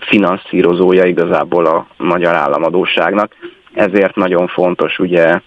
finanszírozója 0.01 1.05
igazából 1.05 1.67
a 1.67 1.87
magyar 1.97 2.35
államadóságnak, 2.35 3.35
ezért 3.75 4.15
nagyon 4.15 4.47
fontos 4.47 4.99
ugye 4.99 5.41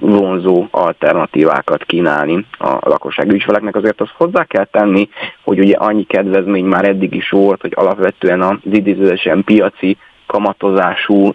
vonzó 0.00 0.66
alternatívákat 0.70 1.84
kínálni 1.84 2.46
a 2.58 2.88
lakosság 2.88 3.32
ügyfeleknek. 3.32 3.76
Azért 3.76 4.00
azt 4.00 4.14
hozzá 4.16 4.44
kell 4.44 4.64
tenni, 4.64 5.08
hogy 5.44 5.58
ugye 5.58 5.76
annyi 5.76 6.04
kedvezmény 6.04 6.64
már 6.64 6.84
eddig 6.84 7.14
is 7.14 7.30
volt, 7.30 7.60
hogy 7.60 7.72
alapvetően 7.74 8.40
a 8.40 8.58
idézősen 8.70 9.44
piaci 9.44 9.96
kamatozású 10.26 11.32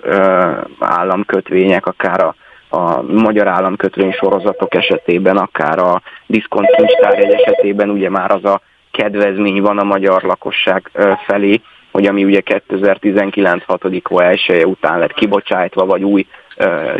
államkötvények, 0.80 1.86
akár 1.86 2.24
a 2.24 2.36
a 2.70 3.02
magyar 3.02 3.48
államkötvény 3.48 4.12
sorozatok 4.12 4.76
esetében, 4.76 5.38
akár 5.38 5.80
a 5.80 6.02
diszkontkincstár 6.26 7.20
esetében 7.20 7.90
ugye 7.90 8.10
már 8.10 8.32
az 8.32 8.46
a 8.46 8.62
kedvezmény 8.92 9.62
van 9.62 9.78
a 9.78 9.84
magyar 9.84 10.24
lakosság 10.24 10.92
felé, 11.26 11.62
hogy 11.92 12.06
ami 12.06 12.24
ugye 12.24 12.40
2019 12.40 13.64
6. 13.64 13.86
1 13.86 14.66
után 14.66 15.00
lett 15.00 15.14
kibocsájtva, 15.14 15.86
vagy 15.86 16.04
új 16.04 16.26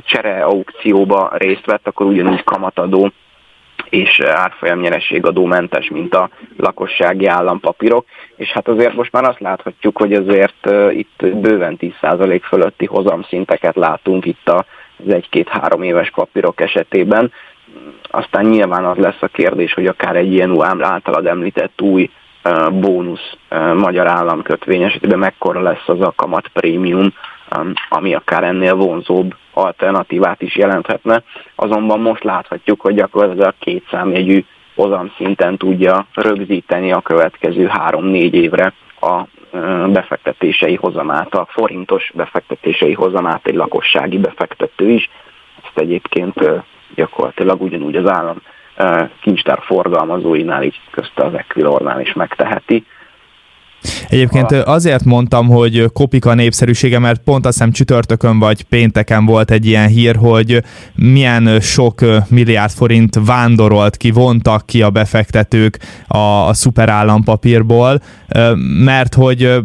csere 0.04 0.44
aukcióba 0.44 1.32
részt 1.34 1.66
vett, 1.66 1.88
akkor 1.88 2.06
ugyanúgy 2.06 2.44
kamatadó 2.44 3.12
és 3.90 4.20
árfolyam 4.20 4.80
nyereségadómentes, 4.80 5.90
mint 5.90 6.16
a 6.16 6.30
lakossági 6.58 7.26
állampapírok, 7.26 8.06
és 8.36 8.50
hát 8.50 8.68
azért 8.68 8.94
most 8.94 9.12
már 9.12 9.24
azt 9.24 9.40
láthatjuk, 9.40 9.98
hogy 9.98 10.14
azért 10.14 10.70
itt 10.92 11.26
bőven 11.36 11.78
10% 12.02 12.42
fölötti 12.44 12.86
hozamszinteket 12.86 13.76
látunk 13.76 14.26
itt 14.26 14.50
az 15.06 15.14
egy-két-három 15.14 15.84
éves 15.84 16.12
papírok 16.12 16.62
esetében. 16.62 17.32
Aztán 18.04 18.46
nyilván 18.46 18.86
az 18.86 18.98
lesz 18.98 19.22
a 19.22 19.28
kérdés, 19.28 19.74
hogy 19.74 19.86
akár 19.86 20.16
egy 20.16 20.34
ilyen 20.34 20.82
általad 20.84 21.26
említett 21.26 21.82
új 21.82 22.10
bónusz 22.72 23.36
magyar 23.76 24.08
államkötvény 24.08 24.82
esetében 24.82 25.20
mekkora 25.20 25.62
lesz 25.62 25.88
az 25.88 26.02
a 26.02 26.14
kamat 26.16 26.48
prémium, 26.48 27.14
ami 27.90 28.14
akár 28.14 28.44
ennél 28.44 28.76
vonzóbb 28.76 29.36
alternatívát 29.54 30.42
is 30.42 30.56
jelenthetne. 30.56 31.24
Azonban 31.56 32.00
most 32.00 32.24
láthatjuk, 32.24 32.82
hogy 32.82 32.96
gyakorlatilag 32.96 33.54
két 33.60 33.88
számjegyű 33.92 34.46
hozam 34.76 35.12
szinten 35.18 35.58
tudja 35.58 36.08
rögzíteni 36.14 36.92
a 36.92 37.02
következő 37.02 37.68
három-négy 37.68 38.34
évre 38.34 38.74
a 39.02 39.22
befektetései 39.92 40.76
hozamát, 40.76 41.34
a 41.34 41.48
forintos 41.50 42.12
befektetései 42.16 42.94
hozamát 42.94 43.48
egy 43.48 43.56
lakossági 43.56 44.18
befektető 44.18 44.90
is. 44.90 45.10
Ezt 45.64 45.78
egyébként 45.78 46.50
gyakorlatilag 46.96 47.62
ugyanúgy 47.62 47.96
az 47.96 48.10
állam 48.10 48.42
kincstár 49.22 49.60
forgalmazóinál, 49.62 50.64
így 50.64 50.80
közte 50.92 51.24
az 51.24 51.34
Equilornál 51.34 52.02
is 52.02 52.14
megteheti. 52.14 52.86
Egyébként 54.10 54.52
azért 54.52 55.04
mondtam, 55.04 55.48
hogy 55.48 55.90
kopik 55.94 56.26
a 56.26 56.34
népszerűsége, 56.34 57.00
mert 57.00 57.22
pont 57.22 57.46
azt 57.46 57.58
hiszem 57.58 57.72
csütörtökön 57.72 58.40
vagy 58.40 58.64
pénteken 58.64 59.26
volt 59.26 59.52
egy 59.52 59.66
ilyen 59.66 59.88
hír, 59.88 60.16
hogy 60.16 60.64
milyen 60.96 61.60
sok 61.60 62.02
milliárd 62.28 62.72
forint 62.72 63.20
vándorolt 63.26 63.98
ki, 63.98 64.12
vontak 64.12 64.66
ki 64.66 64.82
a 64.82 64.90
befektetők 64.90 65.80
a, 66.08 66.18
a 66.18 66.54
szuperállampapírból, 66.54 68.02
mert 68.84 69.14
hogy 69.14 69.56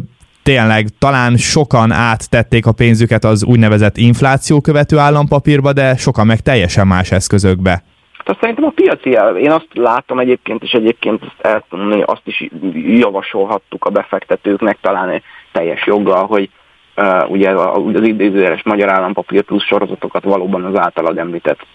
tényleg 0.43 0.87
talán 0.99 1.37
sokan 1.37 1.91
áttették 1.91 2.65
a 2.65 2.71
pénzüket 2.71 3.25
az 3.25 3.43
úgynevezett 3.43 3.97
infláció 3.97 4.61
követő 4.61 4.97
állampapírba, 4.97 5.73
de 5.73 5.95
sokan 5.97 6.25
meg 6.25 6.39
teljesen 6.39 6.87
más 6.87 7.11
eszközökbe. 7.11 7.83
Tehát 8.25 8.41
szerintem 8.41 8.65
a 8.65 8.71
piaci, 8.75 9.09
én 9.43 9.51
azt 9.51 9.67
látom 9.73 10.19
egyébként, 10.19 10.63
és 10.63 10.71
egyébként 10.71 11.23
ezt 11.23 11.63
el 11.71 12.01
azt 12.05 12.21
is 12.27 12.47
javasolhattuk 12.85 13.85
a 13.85 13.89
befektetőknek 13.89 14.77
talán 14.81 15.21
teljes 15.51 15.85
joggal, 15.85 16.25
hogy 16.25 16.49
uh, 16.95 17.29
ugye 17.29 17.49
az 17.49 18.07
idézőjeles 18.07 18.63
magyar 18.63 18.89
állampapír 18.89 19.41
plusz 19.41 19.65
sorozatokat 19.65 20.23
valóban 20.23 20.63
az 20.63 20.79
általad 20.79 21.17
említett 21.17 21.65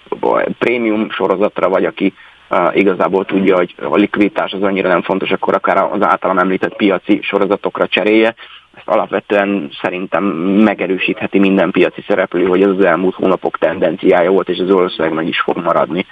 prémium 0.58 1.10
sorozatra, 1.10 1.68
vagy 1.68 1.84
aki 1.84 2.12
uh, 2.50 2.76
igazából 2.76 3.24
tudja, 3.24 3.56
hogy 3.56 3.74
a 3.82 3.96
likviditás 3.96 4.52
az 4.52 4.62
annyira 4.62 4.88
nem 4.88 5.02
fontos, 5.02 5.30
akkor 5.30 5.54
akár 5.54 5.76
az 5.76 6.02
általam 6.02 6.38
említett 6.38 6.76
piaci 6.76 7.20
sorozatokra 7.22 7.86
cserélje. 7.86 8.34
Ezt 8.76 8.88
alapvetően 8.88 9.70
szerintem 9.82 10.24
megerősítheti 10.64 11.38
minden 11.38 11.70
piaci 11.70 12.04
szereplő, 12.06 12.46
hogy 12.46 12.62
ez 12.62 12.70
az 12.70 12.84
elmúlt 12.84 13.14
hónapok 13.14 13.58
tendenciája 13.58 14.30
volt, 14.30 14.48
és 14.48 14.58
ez 14.58 14.70
valószínűleg 14.70 15.12
meg 15.12 15.28
is 15.28 15.40
fog 15.40 15.56
maradni 15.56 16.06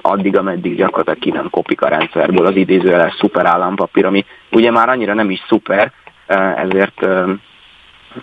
addig, 0.00 0.36
ameddig 0.36 0.76
gyakorlatilag 0.76 1.18
ki 1.18 1.30
nem 1.30 1.50
kopik 1.50 1.82
a 1.82 1.88
rendszerből 1.88 2.46
az 2.46 2.56
idézőjeles 2.56 3.14
szuper 3.14 3.46
állampapír, 3.46 4.04
ami 4.06 4.24
ugye 4.52 4.70
már 4.70 4.88
annyira 4.88 5.14
nem 5.14 5.30
is 5.30 5.44
szuper, 5.48 5.92
ezért 6.56 7.06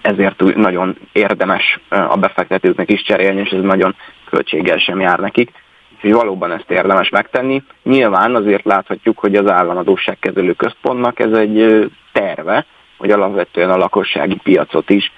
ezért 0.01 0.55
nagyon 0.55 0.97
érdemes 1.11 1.79
a 1.89 2.17
befektetőknek 2.17 2.91
is 2.91 3.01
cserélni, 3.01 3.39
és 3.41 3.49
ez 3.49 3.61
nagyon 3.61 3.95
költséggel 4.29 4.77
sem 4.77 4.99
jár 4.99 5.19
nekik. 5.19 5.51
Úgyhogy 5.95 6.13
valóban 6.13 6.51
ezt 6.51 6.71
érdemes 6.71 7.09
megtenni. 7.09 7.63
Nyilván 7.83 8.35
azért 8.35 8.65
láthatjuk, 8.65 9.19
hogy 9.19 9.35
az 9.35 9.49
államadóságkezelő 9.49 10.53
központnak 10.53 11.19
ez 11.19 11.31
egy 11.31 11.89
terve, 12.11 12.65
hogy 12.97 13.11
alapvetően 13.11 13.69
a 13.69 13.77
lakossági 13.77 14.39
piacot 14.43 14.89
is 14.89 15.11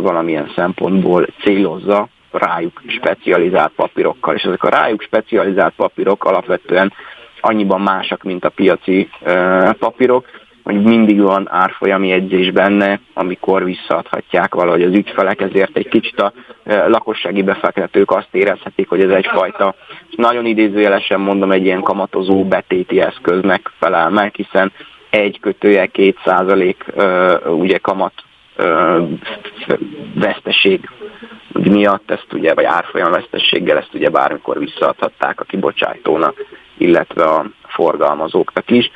valamilyen 0.00 0.52
szempontból 0.56 1.26
célozza, 1.40 2.08
rájuk 2.32 2.82
specializált 2.86 3.72
papírokkal, 3.76 4.34
és 4.34 4.42
ezek 4.42 4.62
a 4.62 4.68
rájuk 4.68 5.02
specializált 5.02 5.74
papírok 5.76 6.24
alapvetően 6.24 6.92
annyiban 7.40 7.80
másak, 7.80 8.22
mint 8.22 8.44
a 8.44 8.48
piaci 8.48 9.10
papírok, 9.78 10.26
hogy 10.62 10.82
mindig 10.82 11.20
van 11.20 11.48
árfolyami 11.50 12.12
edzés 12.12 12.50
benne, 12.50 13.00
amikor 13.14 13.64
visszaadhatják 13.64 14.54
valahogy 14.54 14.82
az 14.82 14.92
ügyfelek, 14.92 15.40
ezért 15.40 15.76
egy 15.76 15.88
kicsit 15.88 16.20
a 16.20 16.32
lakossági 16.64 17.42
befektetők 17.42 18.10
azt 18.10 18.28
érezhetik, 18.30 18.88
hogy 18.88 19.00
ez 19.00 19.10
egyfajta, 19.10 19.74
nagyon 20.16 20.46
idézőjelesen 20.46 21.20
mondom, 21.20 21.52
egy 21.52 21.64
ilyen 21.64 21.82
kamatozó 21.82 22.44
betéti 22.44 23.00
eszköznek 23.00 23.70
felel 23.78 24.10
meg, 24.10 24.34
hiszen 24.34 24.72
egy 25.10 25.40
kötője 25.40 25.86
két 25.86 26.18
százalék 26.24 26.84
ugye 27.44 27.78
kamat 27.78 28.12
veszteség 30.14 30.88
miatt 31.52 32.10
ezt 32.10 32.26
ugye, 32.32 32.54
vagy 32.54 32.64
árfolyam 32.64 33.10
vesztességgel 33.10 33.76
ezt 33.76 33.94
ugye 33.94 34.10
bármikor 34.10 34.58
visszaadhatták 34.58 35.40
a 35.40 35.44
kibocsátónak, 35.44 36.34
illetve 36.78 37.24
a 37.24 37.50
forgalmazóknak 37.62 38.70
is. 38.70 38.90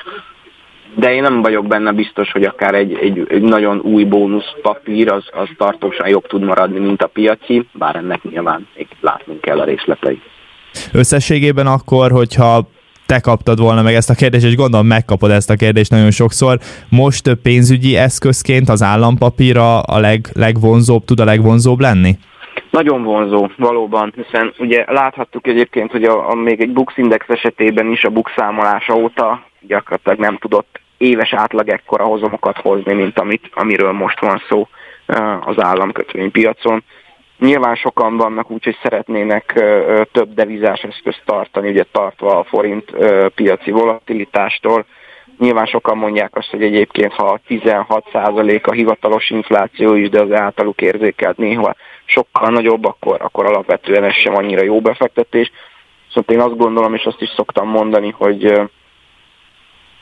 De 0.94 1.14
én 1.14 1.22
nem 1.22 1.42
vagyok 1.42 1.66
benne 1.66 1.92
biztos, 1.92 2.32
hogy 2.32 2.44
akár 2.44 2.74
egy, 2.74 2.94
egy, 2.94 3.26
egy 3.28 3.42
nagyon 3.42 3.80
új 3.80 4.04
bónusz 4.04 4.52
papír 4.62 5.12
az, 5.12 5.24
az 5.32 5.48
tartósan 5.56 6.08
jobb 6.08 6.26
tud 6.26 6.42
maradni, 6.42 6.78
mint 6.78 7.02
a 7.02 7.06
piaci, 7.06 7.68
bár 7.72 7.96
ennek 7.96 8.22
nyilván 8.22 8.66
még 8.76 8.86
látnunk 9.00 9.40
kell 9.40 9.60
a 9.60 9.64
részleteit. 9.64 10.22
Összességében 10.92 11.66
akkor, 11.66 12.10
hogyha 12.10 12.68
te 13.06 13.20
kaptad 13.20 13.58
volna 13.58 13.82
meg 13.82 13.94
ezt 13.94 14.10
a 14.10 14.14
kérdést, 14.14 14.44
és 14.44 14.56
gondolom 14.56 14.86
megkapod 14.86 15.30
ezt 15.30 15.50
a 15.50 15.56
kérdést 15.56 15.90
nagyon 15.90 16.10
sokszor. 16.10 16.58
Most 16.88 17.34
pénzügyi 17.42 17.96
eszközként 17.96 18.68
az 18.68 18.82
állampapíra 18.82 19.80
a 19.80 19.98
leg, 19.98 20.26
legvonzóbb, 20.32 21.04
tud 21.04 21.20
a 21.20 21.24
legvonzóbb 21.24 21.80
lenni? 21.80 22.18
Nagyon 22.70 23.02
vonzó, 23.02 23.50
valóban, 23.56 24.12
hiszen 24.16 24.52
ugye 24.58 24.84
láthattuk 24.88 25.46
egyébként, 25.46 25.90
hogy 25.90 26.04
a, 26.04 26.30
a 26.30 26.34
még 26.34 26.60
egy 26.60 26.70
Bux 26.70 26.96
Index 26.96 27.28
esetében 27.28 27.90
is 27.90 28.04
a 28.04 28.10
Bux 28.10 28.32
számolása 28.36 28.94
óta 28.94 29.44
gyakorlatilag 29.60 30.18
nem 30.18 30.36
tudott 30.36 30.80
éves 30.98 31.32
átlag 31.32 31.68
ekkora 31.68 32.04
hozamokat 32.04 32.56
hozni, 32.56 32.94
mint 32.94 33.18
amit, 33.18 33.50
amiről 33.54 33.92
most 33.92 34.20
van 34.20 34.42
szó 34.48 34.68
az 35.40 35.62
államkötvénypiacon. 35.62 36.82
Nyilván 37.38 37.74
sokan 37.74 38.16
vannak 38.16 38.50
úgy, 38.50 38.64
hogy 38.64 38.78
szeretnének 38.82 39.52
több 40.12 40.34
devizás 40.34 40.80
eszközt 40.80 41.22
tartani, 41.24 41.68
ugye 41.68 41.84
tartva 41.92 42.38
a 42.38 42.44
forint 42.44 42.90
piaci 43.34 43.70
volatilitástól. 43.70 44.86
Nyilván 45.38 45.66
sokan 45.66 45.96
mondják 45.96 46.36
azt, 46.36 46.50
hogy 46.50 46.62
egyébként 46.62 47.12
ha 47.12 47.40
16% 47.48 48.62
a 48.62 48.72
hivatalos 48.72 49.30
infláció 49.30 49.94
is, 49.94 50.08
de 50.08 50.20
az 50.20 50.32
általuk 50.32 50.80
érzékelt 50.80 51.36
néha 51.36 51.74
sokkal 52.04 52.50
nagyobb, 52.50 52.84
akkor, 52.84 53.20
akkor 53.20 53.46
alapvetően 53.46 54.04
ez 54.04 54.14
sem 54.14 54.36
annyira 54.36 54.62
jó 54.62 54.80
befektetés. 54.80 55.52
Szóval 56.12 56.36
én 56.36 56.42
azt 56.42 56.56
gondolom, 56.56 56.94
és 56.94 57.04
azt 57.04 57.20
is 57.20 57.28
szoktam 57.36 57.68
mondani, 57.68 58.10
hogy 58.10 58.42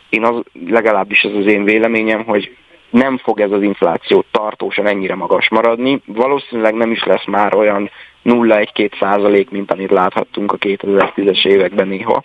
én 0.09 0.25
az, 0.25 0.43
legalábbis 0.67 1.23
ez 1.23 1.35
az 1.35 1.47
én 1.47 1.65
véleményem, 1.65 2.25
hogy 2.25 2.57
nem 2.91 3.19
fog 3.19 3.41
ez 3.41 3.51
az 3.51 3.63
infláció 3.63 4.25
tartósan 4.31 4.87
ennyire 4.87 5.15
magas 5.15 5.49
maradni. 5.49 6.01
Valószínűleg 6.07 6.75
nem 6.75 6.91
is 6.91 7.05
lesz 7.05 7.25
már 7.27 7.55
olyan 7.55 7.91
0-1-2 8.25 8.99
százalék, 9.01 9.51
mint 9.51 9.71
amit 9.71 9.91
láthattunk 9.91 10.53
a 10.53 10.57
2010-es 10.57 11.47
években 11.47 11.89
néha. 11.89 12.25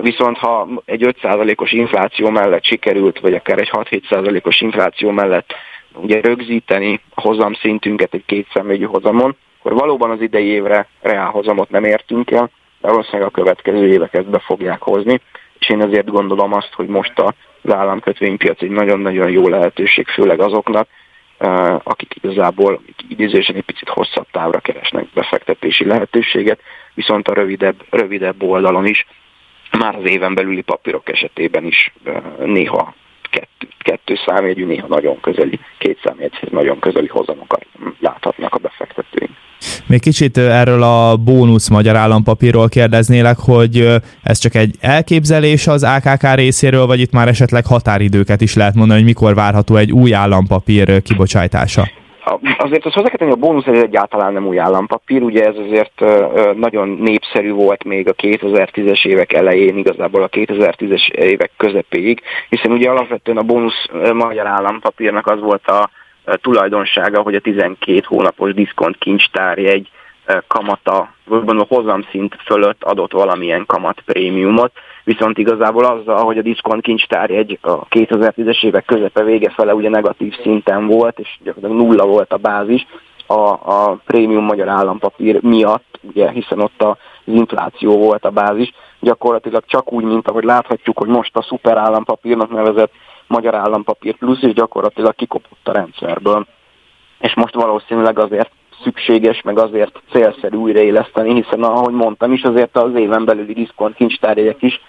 Viszont 0.00 0.38
ha 0.38 0.68
egy 0.84 1.04
5 1.04 1.18
százalékos 1.22 1.72
infláció 1.72 2.30
mellett 2.30 2.64
sikerült, 2.64 3.20
vagy 3.20 3.34
akár 3.34 3.58
egy 3.58 3.70
6-7 3.72 4.08
százalékos 4.08 4.60
infláció 4.60 5.10
mellett 5.10 5.54
ugye 5.94 6.20
rögzíteni 6.20 7.00
a 7.14 7.20
hozamszintünket 7.20 8.14
egy 8.14 8.24
kétszemvégyű 8.26 8.84
hozamon, 8.84 9.36
akkor 9.58 9.72
valóban 9.72 10.10
az 10.10 10.20
idei 10.20 10.46
évre 10.46 10.88
reál 11.00 11.30
hozamot 11.30 11.70
nem 11.70 11.84
értünk 11.84 12.30
el, 12.30 12.50
de 12.80 12.88
valószínűleg 12.88 13.26
a 13.26 13.30
következő 13.30 13.86
éveket 13.86 14.30
be 14.30 14.38
fogják 14.38 14.82
hozni, 14.82 15.20
és 15.62 15.68
én 15.68 15.82
azért 15.82 16.10
gondolom 16.10 16.52
azt, 16.52 16.72
hogy 16.72 16.86
most 16.86 17.12
az 17.62 17.72
államkötvénypiac 17.72 18.62
egy 18.62 18.70
nagyon-nagyon 18.70 19.30
jó 19.30 19.48
lehetőség, 19.48 20.06
főleg 20.06 20.40
azoknak, 20.40 20.88
akik 21.82 22.14
igazából 22.14 22.80
idézősen 23.08 23.56
egy 23.56 23.64
picit 23.64 23.88
hosszabb 23.88 24.26
távra 24.30 24.60
keresnek 24.60 25.06
befektetési 25.14 25.84
lehetőséget, 25.84 26.60
viszont 26.94 27.28
a 27.28 27.34
rövidebb, 27.34 27.84
rövidebb 27.90 28.42
oldalon 28.42 28.86
is 28.86 29.06
már 29.78 29.94
az 29.94 30.10
éven 30.10 30.34
belüli 30.34 30.62
papírok 30.62 31.08
esetében 31.08 31.64
is 31.64 31.92
néha 32.44 32.94
kettő, 33.30 33.68
kettő 33.78 34.14
számjegyű, 34.26 34.66
néha 34.66 34.86
nagyon 34.86 35.20
közeli, 35.20 35.60
két 35.78 36.00
számjegyhez 36.04 36.50
nagyon 36.50 36.78
közeli 36.78 37.06
hozamokat 37.06 37.66
láthatnak 38.00 38.54
a 38.54 38.58
befektetőink. 38.58 39.36
Még 39.86 40.00
kicsit 40.00 40.38
erről 40.38 40.82
a 40.82 41.16
bónusz 41.16 41.68
magyar 41.68 41.96
állampapírról 41.96 42.68
kérdeznélek, 42.68 43.36
hogy 43.38 43.88
ez 44.22 44.38
csak 44.38 44.54
egy 44.54 44.74
elképzelés 44.80 45.66
az 45.66 45.84
AKK 45.84 46.34
részéről, 46.34 46.86
vagy 46.86 47.00
itt 47.00 47.12
már 47.12 47.28
esetleg 47.28 47.66
határidőket 47.66 48.40
is 48.40 48.54
lehet 48.54 48.74
mondani, 48.74 48.98
hogy 48.98 49.08
mikor 49.08 49.34
várható 49.34 49.76
egy 49.76 49.92
új 49.92 50.14
állampapír 50.14 51.02
kibocsátása? 51.02 51.88
Azért 52.58 52.84
az 52.84 52.92
hozzá 52.92 53.08
kell 53.08 53.18
tenni, 53.18 53.30
a 53.30 53.36
bónusz 53.36 53.66
ez 53.66 53.82
egyáltalán 53.82 54.32
nem 54.32 54.46
új 54.46 54.58
állampapír, 54.58 55.22
ugye 55.22 55.44
ez 55.44 55.54
azért 55.66 56.00
nagyon 56.56 56.88
népszerű 56.88 57.52
volt 57.52 57.84
még 57.84 58.08
a 58.08 58.14
2010-es 58.14 59.06
évek 59.06 59.32
elején, 59.32 59.76
igazából 59.76 60.22
a 60.22 60.28
2010-es 60.28 61.08
évek 61.08 61.50
közepéig, 61.56 62.20
hiszen 62.48 62.72
ugye 62.72 62.90
alapvetően 62.90 63.36
a 63.36 63.42
bónusz 63.42 63.86
magyar 64.12 64.46
állampapírnak 64.46 65.26
az 65.26 65.40
volt 65.40 65.66
a 65.66 65.90
tulajdonsága, 66.24 67.20
hogy 67.20 67.34
a 67.34 67.40
12 67.40 68.00
hónapos 68.06 68.54
diszkont 68.54 68.98
kincstárjegy 68.98 69.90
kamata, 70.46 71.14
vagy 71.24 71.58
a 71.58 71.64
hozamszint 71.68 72.36
fölött 72.44 72.82
adott 72.82 73.12
valamilyen 73.12 73.66
kamat 73.66 74.00
prémiumot, 74.06 74.72
viszont 75.04 75.38
igazából 75.38 75.84
azzal, 75.84 76.24
hogy 76.24 76.38
a 76.38 76.42
diszkont 76.42 76.82
kincstár 76.82 77.30
egy 77.30 77.58
a 77.62 77.86
2010-es 77.86 78.64
évek 78.64 78.84
közepe 78.84 79.22
vége 79.24 79.50
fele 79.50 79.74
ugye 79.74 79.88
negatív 79.88 80.34
szinten 80.42 80.86
volt, 80.86 81.18
és 81.18 81.28
gyakorlatilag 81.44 81.86
nulla 81.86 82.06
volt 82.06 82.32
a 82.32 82.36
bázis, 82.36 82.86
a, 83.26 83.50
a 83.50 83.98
prémium 84.06 84.44
magyar 84.44 84.68
állampapír 84.68 85.42
miatt, 85.42 85.98
ugye, 86.00 86.30
hiszen 86.30 86.60
ott 86.60 86.82
az 86.82 86.96
infláció 87.24 87.98
volt 87.98 88.24
a 88.24 88.30
bázis, 88.30 88.72
gyakorlatilag 89.00 89.64
csak 89.66 89.92
úgy, 89.92 90.04
mint 90.04 90.28
ahogy 90.28 90.44
láthatjuk, 90.44 90.98
hogy 90.98 91.08
most 91.08 91.36
a 91.36 91.42
szuper 91.42 91.76
állampapírnak 91.76 92.50
nevezett 92.50 92.92
magyar 93.32 93.54
állampapír 93.54 94.16
plusz, 94.16 94.42
és 94.42 94.52
gyakorlatilag 94.52 95.14
kikopott 95.14 95.68
a 95.68 95.72
rendszerből. 95.72 96.46
És 97.18 97.34
most 97.34 97.54
valószínűleg 97.54 98.18
azért 98.18 98.50
szükséges, 98.82 99.42
meg 99.42 99.58
azért 99.58 100.02
célszerű 100.10 100.56
újraéleszteni, 100.56 101.34
hiszen 101.34 101.62
ahogy 101.62 101.92
mondtam 101.92 102.32
is, 102.32 102.42
azért 102.42 102.76
az 102.76 102.94
éven 102.94 103.24
belüli 103.24 103.52
diszkont 103.52 103.94
kincstárjegyek 103.94 104.62
is 104.62 104.80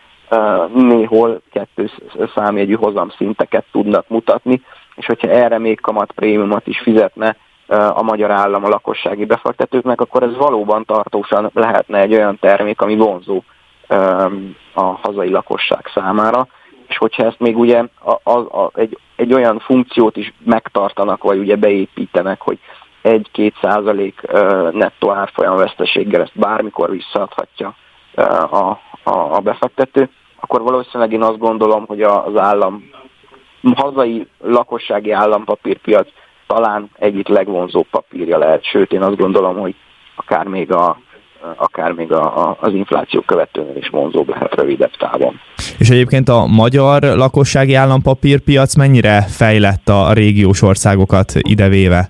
néhol 0.74 1.42
kettő 1.52 1.90
számjegyű 2.36 2.74
hozamszinteket 2.74 3.66
tudnak 3.72 4.08
mutatni, 4.08 4.62
és 4.96 5.06
hogyha 5.06 5.30
erre 5.30 5.58
még 5.58 5.80
prémiumot 6.16 6.68
is 6.68 6.80
fizetne 6.80 7.36
a 7.68 8.02
magyar 8.02 8.32
állam 8.32 8.64
a 8.64 8.70
lakossági 8.70 9.26
befektetőknek, 9.26 10.02
akkor 10.02 10.24
ez 10.24 10.38
valóban 10.38 10.86
tartósan 10.86 11.50
lehetne 11.54 12.00
egy 12.00 12.14
olyan 12.14 12.38
termék, 12.40 12.82
ami 12.82 12.96
vonzó 12.96 13.44
a 14.74 14.82
hazai 14.82 15.30
lakosság 15.30 15.90
számára, 15.94 16.48
és 16.94 17.00
hogyha 17.00 17.26
ezt 17.26 17.40
még 17.40 17.58
ugye 17.58 17.84
a, 18.04 18.32
a, 18.32 18.38
a, 18.38 18.72
egy, 18.74 18.98
egy 19.16 19.34
olyan 19.34 19.60
funkciót 19.60 20.18
is 20.18 20.34
megtartanak, 20.46 21.24
vagy 21.24 21.38
ugye 21.38 21.56
beépítenek, 21.56 22.42
hogy 22.42 22.60
1-2 23.04 23.52
százalék 23.62 24.22
nettó 24.72 25.12
árfolyam 25.12 25.56
veszteséggel 25.56 26.22
ezt 26.22 26.40
bármikor 26.40 26.90
visszaadhatja 26.90 27.76
a, 28.16 28.80
a, 29.04 29.36
a 29.36 29.40
befektető, 29.40 30.10
akkor 30.40 30.62
valószínűleg 30.62 31.14
én 31.14 31.22
azt 31.22 31.38
gondolom, 31.38 31.86
hogy 31.86 32.02
az 32.02 32.38
állam, 32.38 32.90
hazai 33.76 34.28
lakossági 34.42 35.12
állampapírpiac 35.12 36.08
talán 36.48 36.90
egyik 36.98 37.28
legvonzóbb 37.28 37.88
papírja 37.92 38.38
lehet, 38.38 38.64
sőt 38.64 38.92
én 38.92 39.02
azt 39.02 39.18
gondolom, 39.18 39.58
hogy 39.58 39.76
akár 40.16 40.46
még 40.46 40.74
a, 40.74 40.98
akár 41.56 41.92
még 41.92 42.12
a, 42.12 42.50
a, 42.50 42.58
az 42.60 42.74
infláció 42.74 43.22
követően 43.22 43.78
is 43.78 43.88
vonzóbb 43.88 44.30
lehet 44.30 44.56
rövidebb 44.56 44.96
távon. 44.98 45.40
És 45.78 45.90
egyébként 45.90 46.30
a 46.30 46.46
magyar 46.46 47.02
lakossági 47.02 47.74
állampapírpiac 47.74 48.76
mennyire 48.76 49.22
fejlett 49.22 49.90
a 49.90 50.14
régiós 50.14 50.62
országokat 50.62 51.34
idevéve? 51.36 52.10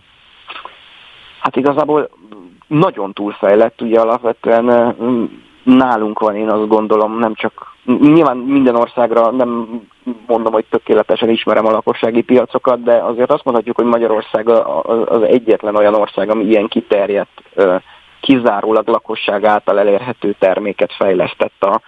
Hát 1.39 1.55
igazából 1.55 2.09
nagyon 2.67 3.13
túlfejlett, 3.13 3.81
ugye 3.81 3.99
alapvetően 3.99 4.95
nálunk 5.63 6.19
van, 6.19 6.35
én 6.35 6.49
azt 6.49 6.67
gondolom, 6.67 7.19
nem 7.19 7.33
csak 7.33 7.71
nyilván 7.85 8.37
minden 8.37 8.75
országra 8.75 9.31
nem 9.31 9.81
mondom, 10.27 10.53
hogy 10.53 10.65
tökéletesen 10.69 11.29
ismerem 11.29 11.65
a 11.65 11.71
lakossági 11.71 12.21
piacokat, 12.21 12.83
de 12.83 12.93
azért 12.93 13.31
azt 13.31 13.43
mondhatjuk, 13.43 13.75
hogy 13.75 13.85
Magyarország 13.85 14.49
az 15.05 15.21
egyetlen 15.21 15.75
olyan 15.75 15.93
ország, 15.93 16.29
ami 16.29 16.43
ilyen 16.43 16.67
kiterjedt, 16.67 17.43
kizárólag 18.21 18.87
lakosság 18.87 19.45
által 19.45 19.79
elérhető 19.79 20.35
terméket 20.39 20.93
fejlesztett 20.93 21.63
a, 21.63 21.81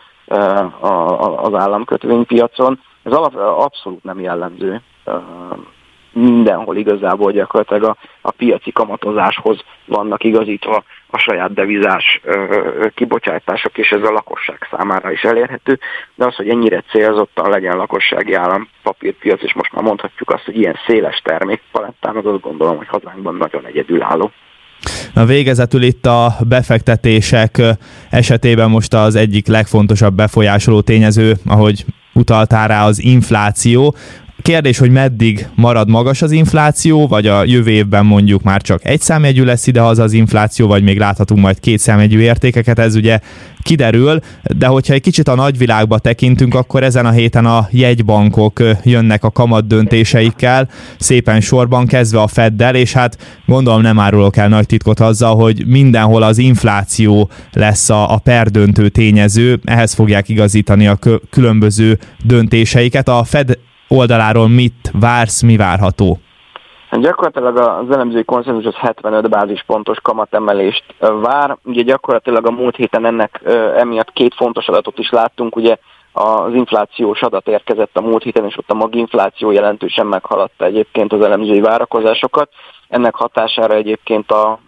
az 1.38 1.54
államkötvénypiacon. 1.54 2.80
Ez 3.04 3.14
abszolút 3.14 4.04
nem 4.04 4.20
jellemző 4.20 4.82
mindenhol 6.16 6.78
igazából 6.78 7.32
gyakorlatilag 7.32 7.84
a, 7.84 7.98
a 8.22 8.32
piaci 8.32 8.72
kamatozáshoz 8.72 9.60
vannak 9.86 10.24
igazítva 10.24 10.84
a 11.10 11.18
saját 11.18 11.54
devizás 11.54 12.20
ö, 12.24 12.88
kibocsátások, 12.94 13.78
és 13.78 13.92
ez 13.92 14.04
a 14.04 14.12
lakosság 14.12 14.68
számára 14.72 15.12
is 15.12 15.24
elérhető, 15.24 15.80
de 16.16 16.26
az, 16.26 16.36
hogy 16.36 16.50
ennyire 16.50 16.84
célzottan 16.90 17.50
legyen 17.50 17.78
lakossági 17.78 18.34
állampapírpiac, 18.34 19.44
és 19.44 19.54
most 19.54 19.74
már 19.74 19.84
mondhatjuk 19.84 20.30
azt, 20.30 20.44
hogy 20.44 20.58
ilyen 20.58 20.80
széles 20.88 21.22
termékpalettán, 21.24 22.16
az 22.16 22.26
azt 22.26 22.42
gondolom, 22.42 22.78
hogy 22.78 22.88
hazánkban 22.88 23.36
nagyon 23.36 23.66
egyedülálló. 23.66 24.32
Na 25.16 25.26
végezetül 25.26 25.84
itt 25.84 26.06
a 26.06 26.38
befektetések 26.48 27.62
esetében 28.10 28.70
most 28.70 28.94
az 28.94 29.16
egyik 29.16 29.48
legfontosabb 29.48 30.16
befolyásoló 30.16 30.82
tényező, 30.82 31.38
ahogy 31.46 31.86
utaltál 32.14 32.68
rá 32.68 32.86
az 32.86 33.04
infláció. 33.04 33.96
Kérdés, 34.46 34.78
hogy 34.78 34.92
meddig 34.92 35.48
marad 35.56 35.90
magas 35.90 36.22
az 36.22 36.32
infláció, 36.32 37.08
vagy 37.08 37.28
a 37.28 37.44
jövő 37.46 37.72
évben 37.72 38.06
mondjuk 38.06 38.44
már 38.44 38.62
csak 38.62 38.86
egy 38.86 39.02
számjegyű 39.02 39.44
lesz 39.44 39.68
ide 39.68 39.82
az 39.82 40.00
az 40.00 40.14
infláció, 40.14 40.68
vagy 40.68 40.84
még 40.84 40.98
láthatunk 40.98 41.42
majd 41.42 41.60
két 41.60 41.80
számjegyű 41.80 42.20
értékeket, 42.20 42.80
ez 42.80 42.96
ugye 42.96 43.20
kiderül, 43.62 44.20
de 44.58 44.68
hogyha 44.68 44.94
egy 44.94 45.02
kicsit 45.02 45.28
a 45.28 45.36
nagyvilágba 45.36 46.00
tekintünk, 46.00 46.56
akkor 46.56 46.84
ezen 46.84 47.06
a 47.06 47.12
héten 47.12 47.46
a 47.46 47.68
jegybankok 47.72 48.64
jönnek 48.84 49.24
a 49.24 49.32
kamat 49.32 49.68
döntéseikkel, 49.68 50.70
szépen 51.00 51.42
sorban 51.42 51.86
kezdve 51.86 52.22
a 52.22 52.28
Feddel, 52.28 52.76
és 52.76 52.94
hát 52.94 53.18
gondolom 53.46 53.82
nem 53.82 54.00
árulok 54.00 54.38
el 54.38 54.48
nagy 54.48 54.66
titkot 54.66 55.00
azzal, 55.00 55.36
hogy 55.36 55.64
mindenhol 55.68 56.24
az 56.24 56.38
infláció 56.38 57.30
lesz 57.54 57.90
a, 57.90 58.14
a 58.14 58.18
perdöntő 58.18 58.90
tényező, 58.90 59.60
ehhez 59.64 59.94
fogják 59.94 60.30
igazítani 60.30 60.88
a 60.88 61.00
különböző 61.30 62.00
döntéseiket. 62.24 63.10
A 63.10 63.24
Fed 63.24 63.58
oldaláról 63.88 64.48
mit 64.48 64.92
vársz, 65.00 65.42
mi 65.42 65.58
várható? 65.58 66.20
Hát 66.90 67.02
gyakorlatilag 67.02 67.58
az 67.58 67.92
elemzői 67.92 68.24
konszenzus 68.24 68.66
az 68.66 68.76
75 68.76 69.30
bázispontos 69.30 69.98
kamatemelést 70.02 70.84
vár. 71.00 71.58
Ugye 71.64 71.82
gyakorlatilag 71.82 72.48
a 72.48 72.52
múlt 72.52 72.76
héten 72.76 73.06
ennek 73.06 73.42
emiatt 73.78 74.14
két 74.14 74.34
fontos 74.36 74.68
adatot 74.68 75.00
is 75.00 75.10
láttunk. 75.10 75.56
Ugye 75.56 75.78
az 76.12 76.54
inflációs 76.54 77.22
adat 77.22 77.48
érkezett 77.48 77.98
a 77.98 78.02
múlt 78.02 78.24
héten, 78.24 78.46
és 78.46 78.58
ott 78.58 78.70
a 78.72 78.74
maginfláció 78.74 79.52
jelentősen 79.52 80.06
meghaladta 80.06 80.66
egyébként 80.66 81.14
az 81.14 81.22
elemzői 81.22 81.62
várakozásokat. 81.62 82.50
Ennek 82.88 83.16
hatására 83.16 83.74
egyébként 83.74 84.32
a 84.32 84.60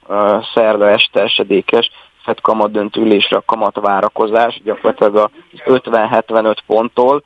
szerda 0.53 0.89
este 0.89 1.21
esedékes 1.21 1.91
FED 2.23 2.41
kamat 2.41 2.71
döntülésre 2.71 3.37
a 3.37 3.43
kamat 3.45 3.75
várakozás 3.75 4.61
gyakorlatilag 4.63 5.15
az 5.15 5.29
50-75 5.65 6.57
ponttól 6.65 7.23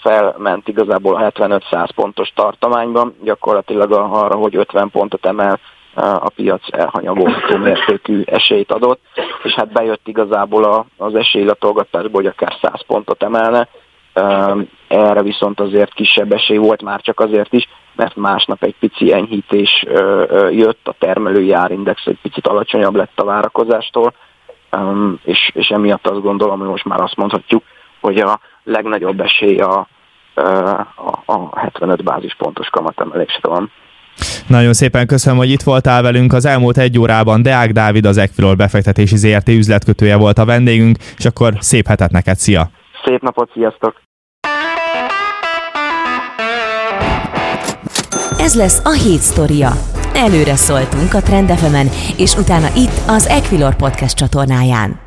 felment 0.00 0.68
igazából 0.68 1.14
a 1.14 1.30
75-100 1.30 1.88
pontos 1.94 2.32
tartományban, 2.34 3.14
gyakorlatilag 3.22 3.92
arra, 3.92 4.34
hogy 4.34 4.56
50 4.56 4.90
pontot 4.90 5.26
emel 5.26 5.60
a 5.94 6.28
piac 6.34 6.62
elhanyagolható 6.70 7.56
mértékű 7.66 8.22
esélyt 8.24 8.72
adott, 8.72 9.00
és 9.42 9.52
hát 9.54 9.72
bejött 9.72 10.08
igazából 10.08 10.86
az 10.96 11.14
esélylatolgatásból, 11.14 12.22
hogy 12.22 12.26
akár 12.26 12.56
100 12.62 12.84
pontot 12.86 13.22
emelne, 13.22 13.68
erre 14.88 15.22
viszont 15.22 15.60
azért 15.60 15.94
kisebb 15.94 16.32
esély 16.32 16.56
volt 16.56 16.82
már 16.82 17.00
csak 17.00 17.20
azért 17.20 17.52
is, 17.52 17.68
mert 17.94 18.16
másnap 18.16 18.62
egy 18.62 18.74
pici 18.80 19.12
enyhítés 19.12 19.84
jött, 20.50 20.88
a 20.88 20.94
termelői 20.98 21.52
árindex 21.52 22.06
egy 22.06 22.18
picit 22.22 22.46
alacsonyabb 22.46 22.94
lett 22.94 23.20
a 23.20 23.24
várakozástól, 23.24 24.14
és, 25.24 25.50
és 25.54 25.68
emiatt 25.68 26.06
azt 26.06 26.22
gondolom, 26.22 26.58
hogy 26.58 26.68
most 26.68 26.84
már 26.84 27.00
azt 27.00 27.16
mondhatjuk, 27.16 27.62
hogy 28.00 28.18
a 28.18 28.40
legnagyobb 28.66 29.20
esély 29.20 29.58
a, 29.58 29.88
a, 30.34 31.22
a 31.24 31.58
75 31.58 32.04
bázispontos 32.04 32.68
kamatemelésre 32.68 33.48
van. 33.48 33.70
Nagyon 34.46 34.72
szépen 34.72 35.06
köszönöm, 35.06 35.38
hogy 35.38 35.50
itt 35.50 35.62
voltál 35.62 36.02
velünk. 36.02 36.32
Az 36.32 36.46
elmúlt 36.46 36.78
egy 36.78 36.98
órában 36.98 37.42
Deák 37.42 37.70
Dávid, 37.70 38.06
az 38.06 38.16
Equilor 38.16 38.56
befektetési 38.56 39.16
ZRT 39.16 39.48
üzletkötője 39.48 40.16
volt 40.16 40.38
a 40.38 40.44
vendégünk, 40.44 40.96
és 41.16 41.24
akkor 41.24 41.52
szép 41.58 41.86
hetet 41.86 42.10
neked, 42.10 42.36
szia! 42.36 42.70
Szép 43.04 43.22
napot, 43.22 43.50
sziasztok! 43.52 44.04
Ez 48.38 48.54
lesz 48.54 48.84
a 48.84 48.90
hét 48.90 49.20
sztoria. 49.20 49.70
Előre 50.14 50.54
szóltunk 50.54 51.14
a 51.14 51.22
Trendefemen, 51.22 51.86
és 52.16 52.34
utána 52.34 52.66
itt 52.76 52.96
az 53.08 53.26
Equilor 53.26 53.76
podcast 53.76 54.16
csatornáján. 54.16 55.05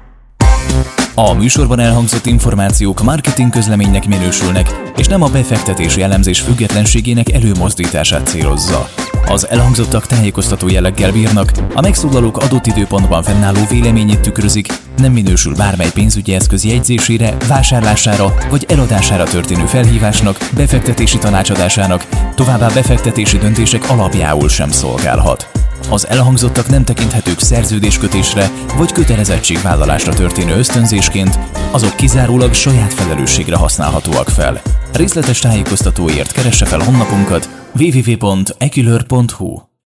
A 1.21 1.33
műsorban 1.33 1.79
elhangzott 1.79 2.25
információk 2.25 3.01
marketing 3.01 3.51
közleménynek 3.51 4.07
minősülnek, 4.07 4.91
és 4.97 5.07
nem 5.07 5.21
a 5.21 5.29
befektetési 5.29 6.01
elemzés 6.01 6.41
függetlenségének 6.41 7.31
előmozdítását 7.31 8.27
célozza. 8.27 8.89
Az 9.25 9.47
elhangzottak 9.49 10.05
tájékoztató 10.05 10.67
jelleggel 10.67 11.11
bírnak, 11.11 11.51
a 11.73 11.81
megszólalók 11.81 12.37
adott 12.37 12.65
időpontban 12.65 13.23
fennálló 13.23 13.59
véleményét 13.69 14.19
tükrözik, 14.19 14.67
nem 14.97 15.11
minősül 15.11 15.55
bármely 15.55 15.91
pénzügyi 15.93 16.33
eszköz 16.33 16.63
jegyzésére, 16.63 17.37
vásárlására 17.47 18.33
vagy 18.49 18.65
eladására 18.67 19.23
történő 19.23 19.65
felhívásnak, 19.65 20.49
befektetési 20.55 21.17
tanácsadásának, 21.17 22.07
továbbá 22.35 22.67
befektetési 22.67 23.37
döntések 23.37 23.89
alapjául 23.89 24.49
sem 24.49 24.71
szolgálhat. 24.71 25.49
Az 25.89 26.07
elhangzottak 26.07 26.69
nem 26.69 26.83
tekinthetők 26.83 27.39
szerződéskötésre 27.39 28.49
vagy 28.77 28.91
kötelezettségvállalásra 28.91 30.13
történő 30.13 30.57
ösztönzésként, 30.57 31.39
azok 31.71 31.95
kizárólag 31.95 32.53
saját 32.53 32.93
felelősségre 32.93 33.55
használhatóak 33.55 34.29
fel. 34.29 34.61
Részletes 34.93 35.39
tájékoztatóért 35.39 36.31
keresse 36.31 36.65
fel 36.65 36.79
honlapunkat 36.79 37.49
www.ekülör.hu 37.79 39.68